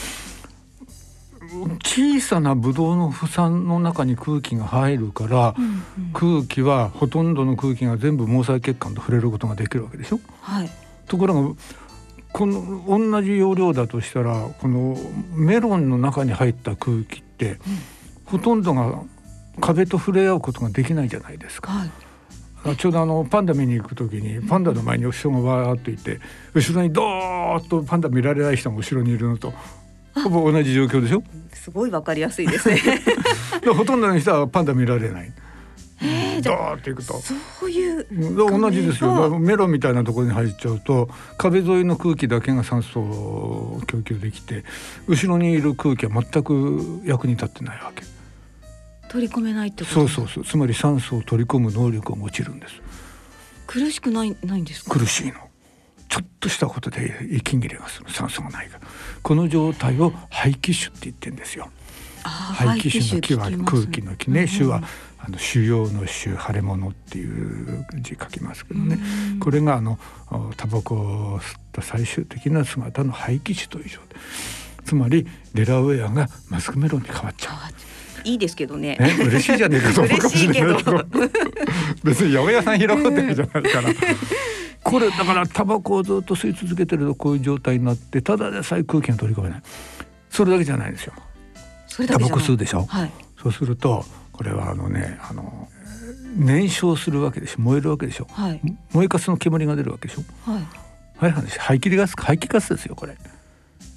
[1.84, 10.70] 小さなブドウの房の中に空気が入るから、うんうん、空気はほとんどの空気が全部毛細血管と触れることができるわけでしょ、はい、
[11.08, 11.56] ところが
[12.34, 14.98] この同じ容量だとしたらこの
[15.34, 17.60] メロンの中に入った空気って、うん、
[18.26, 19.02] ほとんどが
[19.60, 21.72] 壁と触れ合うことができないじゃないですか。
[21.72, 21.92] はい。
[22.78, 26.20] ちょうどあのパンダ見に行く時にパンダの前に人がわーっといて
[26.54, 29.52] 後ろにドーッとパンダ見られない人が後ろにいるのと
[30.14, 31.24] ほぼ同じ状況でしょ？
[31.54, 32.80] すごいわかりやすいですね。
[33.76, 35.34] ほとんどの人はパンダ見られない
[36.04, 37.22] えー、ドーっていくと。
[37.22, 39.38] そういう同じですよ。
[39.40, 44.64] メロンみたいなところに入っちゃうと壁沿いの空気だけが酸素を供給できて
[45.08, 48.04] 後ろにいる空気は全く役に立ってないわけ。
[49.10, 49.94] 取り込めないってこと？
[49.94, 50.44] そうそうそう。
[50.44, 52.74] つまり酸素を取り込む能力が落ちるんです。
[53.68, 55.34] 苦しくないないんです苦しいの。
[56.10, 58.12] ちょっとしたことで息切れがする。
[58.12, 58.88] 酸素がないから。
[59.22, 61.70] この状態を肺気腫って言ってんですよ
[62.24, 64.82] 肺気腫の気は空気の気ね、腫は
[65.20, 69.00] あの腫瘍の腫腫れ物っていう字書きますけどね、
[69.40, 70.00] これがあの
[70.58, 74.22] タバコを吸った最終的な姿の廃棄種という状態
[74.86, 77.54] つまりデラウェアがマスクメロンに変わっちゃう。
[78.24, 78.98] いいですけどね。
[78.98, 81.06] ね嬉しいじゃねえかと思うかもしれないけど。
[82.04, 83.90] 別に八百屋さん開かってるじゃないから。
[84.84, 89.62] これだからタバコをずっと吸い続けてるとこういう状態になってただでさえ空気が取り込めない。
[90.30, 91.14] それだけじゃないですよ。
[92.08, 92.86] タバコ吸うでしょ？
[92.86, 93.12] はい、
[93.42, 95.68] そうするとこれはあのねあの
[96.36, 97.62] 燃焼するわけでしょ。
[97.62, 98.62] 燃えるわけでしょ、はい、
[98.94, 100.64] 燃えかすの煙が出るわけでしょ、はい、
[101.18, 103.18] はい話排気ガス排気ガスですよこれ。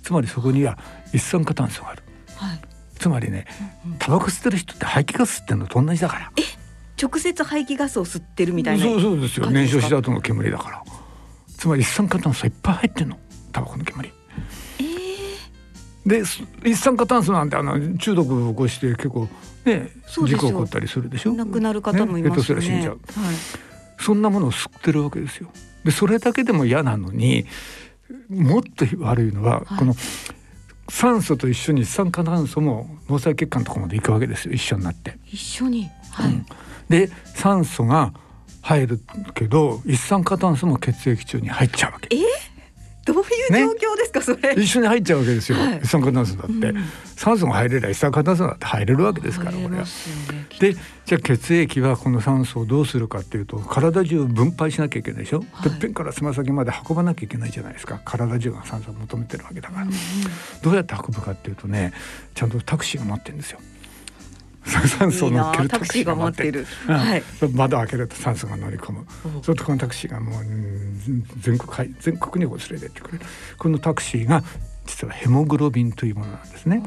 [0.02, 0.78] つまりそこには
[1.12, 2.02] 一酸化炭素がある、
[2.36, 2.60] はい、
[2.98, 3.46] つまりね
[3.98, 6.32] タバコ吸ってる人って排気ガス吸ってんのと同じだから。
[6.36, 6.42] え？
[7.02, 9.50] 直接排気ガスを吸ってるみたいなそうそうですよ。
[9.50, 10.82] 燃焼した後の煙だから。
[11.56, 13.18] つまり一酸化炭素いっぱい入ってんの。
[13.52, 14.12] タバコの煙
[16.06, 16.22] で
[16.64, 19.28] 一酸化炭素なんてあの中毒を起こして結構
[19.64, 21.32] ね事故起こったりするでしょ？
[21.32, 22.98] 亡くなる方もいますよね、ね、はい、
[23.98, 25.48] そんなものを吸ってるわけですよ。
[25.82, 27.46] でそれだけでも嫌なのに
[28.28, 29.94] もっと悪いのは、はい、この
[30.90, 34.52] 酸素と一緒に一酸化炭素も毛細血管とかまで行くわけですよ。
[34.54, 35.18] 一緒になって。
[35.24, 36.46] 一緒に、はい、うん、
[36.90, 38.12] で酸素が
[38.60, 39.00] 入る
[39.34, 42.14] けど一酸化炭素も血液中に入っちゃうわけ。
[42.14, 42.28] えどう
[43.34, 44.62] いう状況ですか、ね、それ。
[44.62, 46.84] 一緒に入っちゃうわけですよ、はい、一酸化炭素だって、うん、
[47.16, 49.84] 酸素が入れない一酸化炭素だって入れるわけですから、これは。
[50.60, 50.74] で
[51.04, 58.00] じゃあ血液はこの酸素をどうするかっていうと体中分配しなきゃいけないでしょ、はい、てっぺんからつま先まで運ばなきゃいけないじゃないですか。
[58.04, 59.90] 体中が酸素を求めてるわけだから、うん、
[60.62, 61.92] どうやって運ぶかっていうとね
[62.34, 63.60] ちゃんとタクシーが待ってるんですよ。
[64.64, 66.66] 酸素を乗っけるタクシーが待ってる。
[66.86, 69.06] はい、窓開けると酸素が乗り込む。
[69.42, 70.44] それとこのタクシーがもう
[71.38, 73.24] 全国全国に連れてってくれる。
[73.58, 74.42] このタクシーが
[74.86, 76.82] 実はヘモグロビンというものなんですね。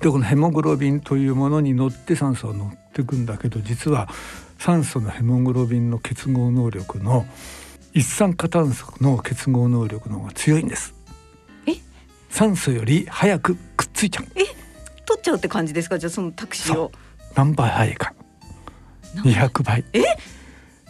[0.00, 4.08] でこのヘモグロビンというものに乗って酸素を乗っていくんだけど実は
[4.58, 7.24] 酸素のヘモグロビンの結合能力の
[7.92, 10.94] 一酸化炭素の結合能力の方が強いんです。
[11.66, 11.76] え？
[12.30, 14.24] 酸素より早くくっついちゃう。
[14.34, 14.61] え？
[15.12, 15.98] 取っちゃうって感じですか？
[15.98, 16.90] じゃあそのタクシーを。
[17.34, 18.14] 何倍早いか。
[19.16, 19.84] 200倍。
[19.92, 20.00] え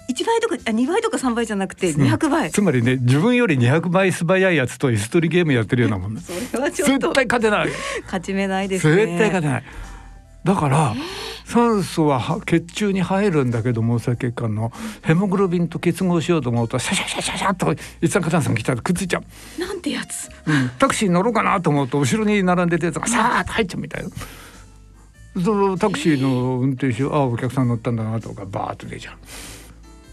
[0.09, 7.09] ？1倍とかあ2倍とか3倍じゃなくて200倍、うん、つまりね自分より200倍素早いやつと椅子取りゲームやってるようなもんそれはちょっと。
[7.09, 7.69] 絶対勝てない。
[8.05, 9.07] 勝ち目ないですね。
[9.07, 9.65] 絶対勝てない。
[10.45, 10.95] だから、
[11.53, 14.73] 酸素は血中に入るんだけど毛細血管の。
[15.03, 24.11] ヘモグロビンと結合しようと思うとシャシャシャシャシャと一酸化炭素が来たらくっついちゃうなんてやつ、うん、タクシーに乗ろうかなと思うと後ろに並んでてやつがさーッと入っちゃうみたいな。
[25.45, 29.17] そのタクシーの運転手あお客さん乗ったんだなとかバーッと出ちゃう。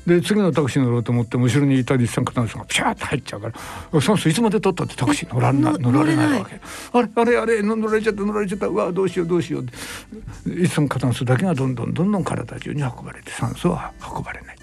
[0.06, 3.52] で次のタクシー乗ろうと思っても後ろにいた日産カタンスがピャーッと入っちゃうか
[3.92, 6.60] ら「酸素いつまで取ったってタクシー乗らな乗られないわけ
[6.94, 9.66] あれあれあれ乗られちゃった乗られちゃったうわどうしようどうしよう」
[10.50, 14.56] 日産カタンスだけがどんどんどんどん体中に運ばれて酸素は運ばれない。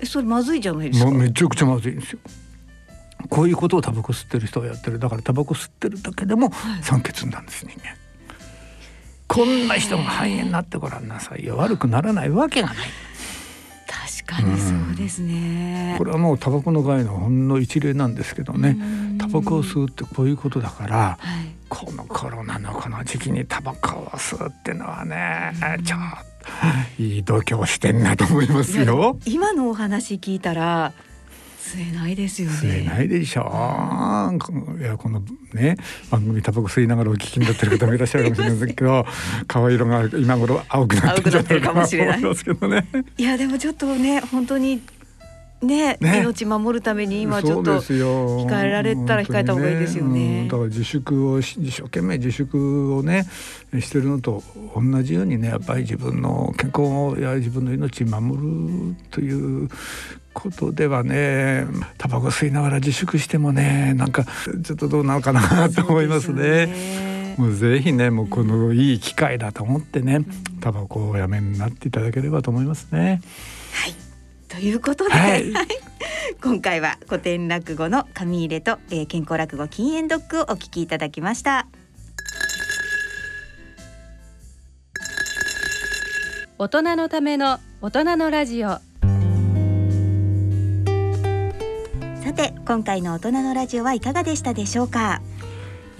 [0.00, 1.10] えそれまずいじゃないですか。
[1.10, 2.18] めちゃくちゃまずいんですよ。
[3.28, 6.50] こういうことをタバコ吸ってる人はやってるだからタバコ吸ってるだけでも
[6.82, 7.94] 酸欠なんです、人間。
[9.28, 12.76] こんな人が肺炎になってごらんなさいよ悪くならないわけがない。
[14.26, 18.76] 確かにそうですね、うん、これはもうタバコの害のほんの一例なんですけどね。
[19.18, 25.52] タバコを吸うってこういうことだから、はい、このコロナのこの時期にタバコを吸うっていうのはね
[25.84, 26.00] ちょっ
[26.96, 29.18] といい度胸してんなと思いますよ。
[29.26, 30.92] 今のお話聞いたら
[31.60, 32.56] 吸えないですよね。
[32.56, 34.80] 吸えないでしょう。
[34.80, 35.76] いやこのね
[36.10, 39.06] 番組タバコ吸いながらお聞きになってる方もいらっしゃるかもしれませんけど、
[39.46, 42.86] 顔色が今頃青くなってるかもしれないですけどね。
[43.18, 44.80] いやでもちょっとね本当に
[45.62, 50.18] ね、ね、命守るために今ちょっと控えられたら控えた方がいいですよね。
[50.18, 53.26] ねうん、だから自粛を一生懸命自粛をね
[53.78, 54.42] してるのと
[54.74, 59.68] 同じようにねやっぱり自分の健康や自分の命守るという
[60.32, 61.66] ことではね
[61.98, 64.24] タバコ吸いながら自粛してもねなんか
[64.64, 67.36] ちょっとどうなのかなと思いますね。
[67.36, 70.24] もうぜひねもうこのいい機会だと思ってね、
[70.60, 73.20] タバコをやめになっていただければと思いますね。
[73.72, 74.09] はい
[74.50, 75.52] ということで、はい、
[76.42, 81.66] 今回は古典落語の紙入れと、えー、健康落語禁煙ドッグをお聞きいただきました。
[86.58, 88.68] 大人のための大人のラジオ。
[88.68, 88.82] さ
[92.34, 95.22] て今回の大人のラジオはいかがでしたでしょうか？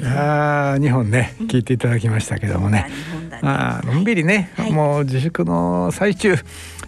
[0.00, 2.90] いや日本ね聞いていただきましたけどもね、
[3.42, 6.36] まあのんびりね、はい、もう自粛の最中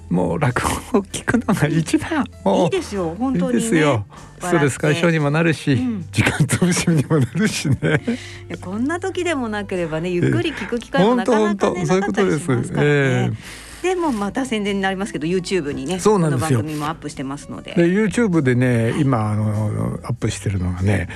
[0.08, 2.24] もう落語を聞くのが一番
[2.64, 4.04] いいですよ本当に、ね、いいですよ。
[4.40, 8.00] ストレス解消にもなるし、うん、時間潰しにもなるしね。
[8.60, 12.88] こんな時でもなければねゆっくり聞く機会もなかなかねなかったりしますからね。
[12.88, 13.34] えー。
[13.82, 16.58] でもまた宣伝になりますけど YouTube にねそうなんですよ。
[16.58, 17.74] 番組もアップしてますので。
[17.74, 21.08] で YouTube でね、今あのアップしてるのがね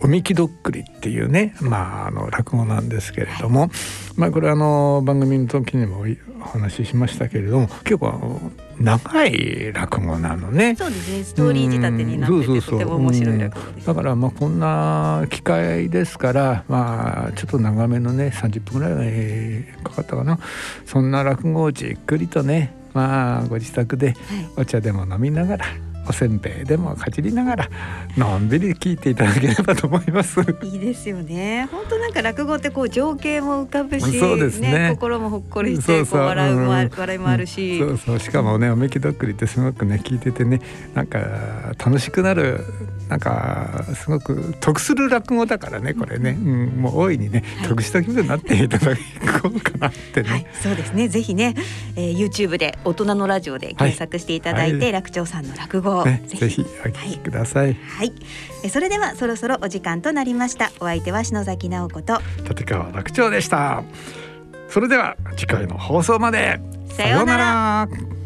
[0.00, 3.70] おみきどっくりっていうね、まあ、あの落語なんですけれども、
[4.16, 6.04] まあ、これあの番組の時にも
[6.40, 8.40] お話ししましたけれども結構
[8.78, 10.76] 長い落語なのね。
[10.76, 11.24] そうですね。
[11.24, 13.86] ストーリー仕立てになっててとても面白い落語です。
[13.86, 20.38] だからまあこんな機会ですからまあちょっと長めのね30分ぐらいかかったかな。
[20.84, 24.14] そんな落語をじっくりとねまあご自宅で
[24.56, 25.66] お茶でも飲みながら
[26.08, 27.70] おせんべいでもかじりながら
[28.16, 30.40] のんびり聞いていただければと思います。
[30.62, 31.68] いいですよね。
[31.70, 38.18] 本当なんか落語ってこう情景も浮かぶしそうですね、ね、心もほっこりしてこう笑笑いもあるし、そうそう。
[38.18, 40.60] しかもねおめきどっくりってすごくね聞いててね
[40.94, 41.18] なんか
[41.78, 42.60] 楽しくなる
[43.08, 48.96] なんかすごく得する落語だからねこれね、うん、もう大いにね、はい、得した気分になっていただ
[49.40, 51.08] こうかなってね、はい、そうですね。
[51.08, 51.54] ぜひね、
[51.94, 56.62] えー、YouTube で大人のラジオで検索していただいて、はい、楽長さんの落語ね、ぜひ。
[56.62, 57.74] お聞きください。
[57.74, 58.12] はい、
[58.64, 60.72] えそれではそろそろお時間となりました。
[60.80, 63.84] お相手は篠崎直子と立川楽長でした。
[64.68, 66.60] それでは次回の放送まで。
[66.90, 68.25] さようなら。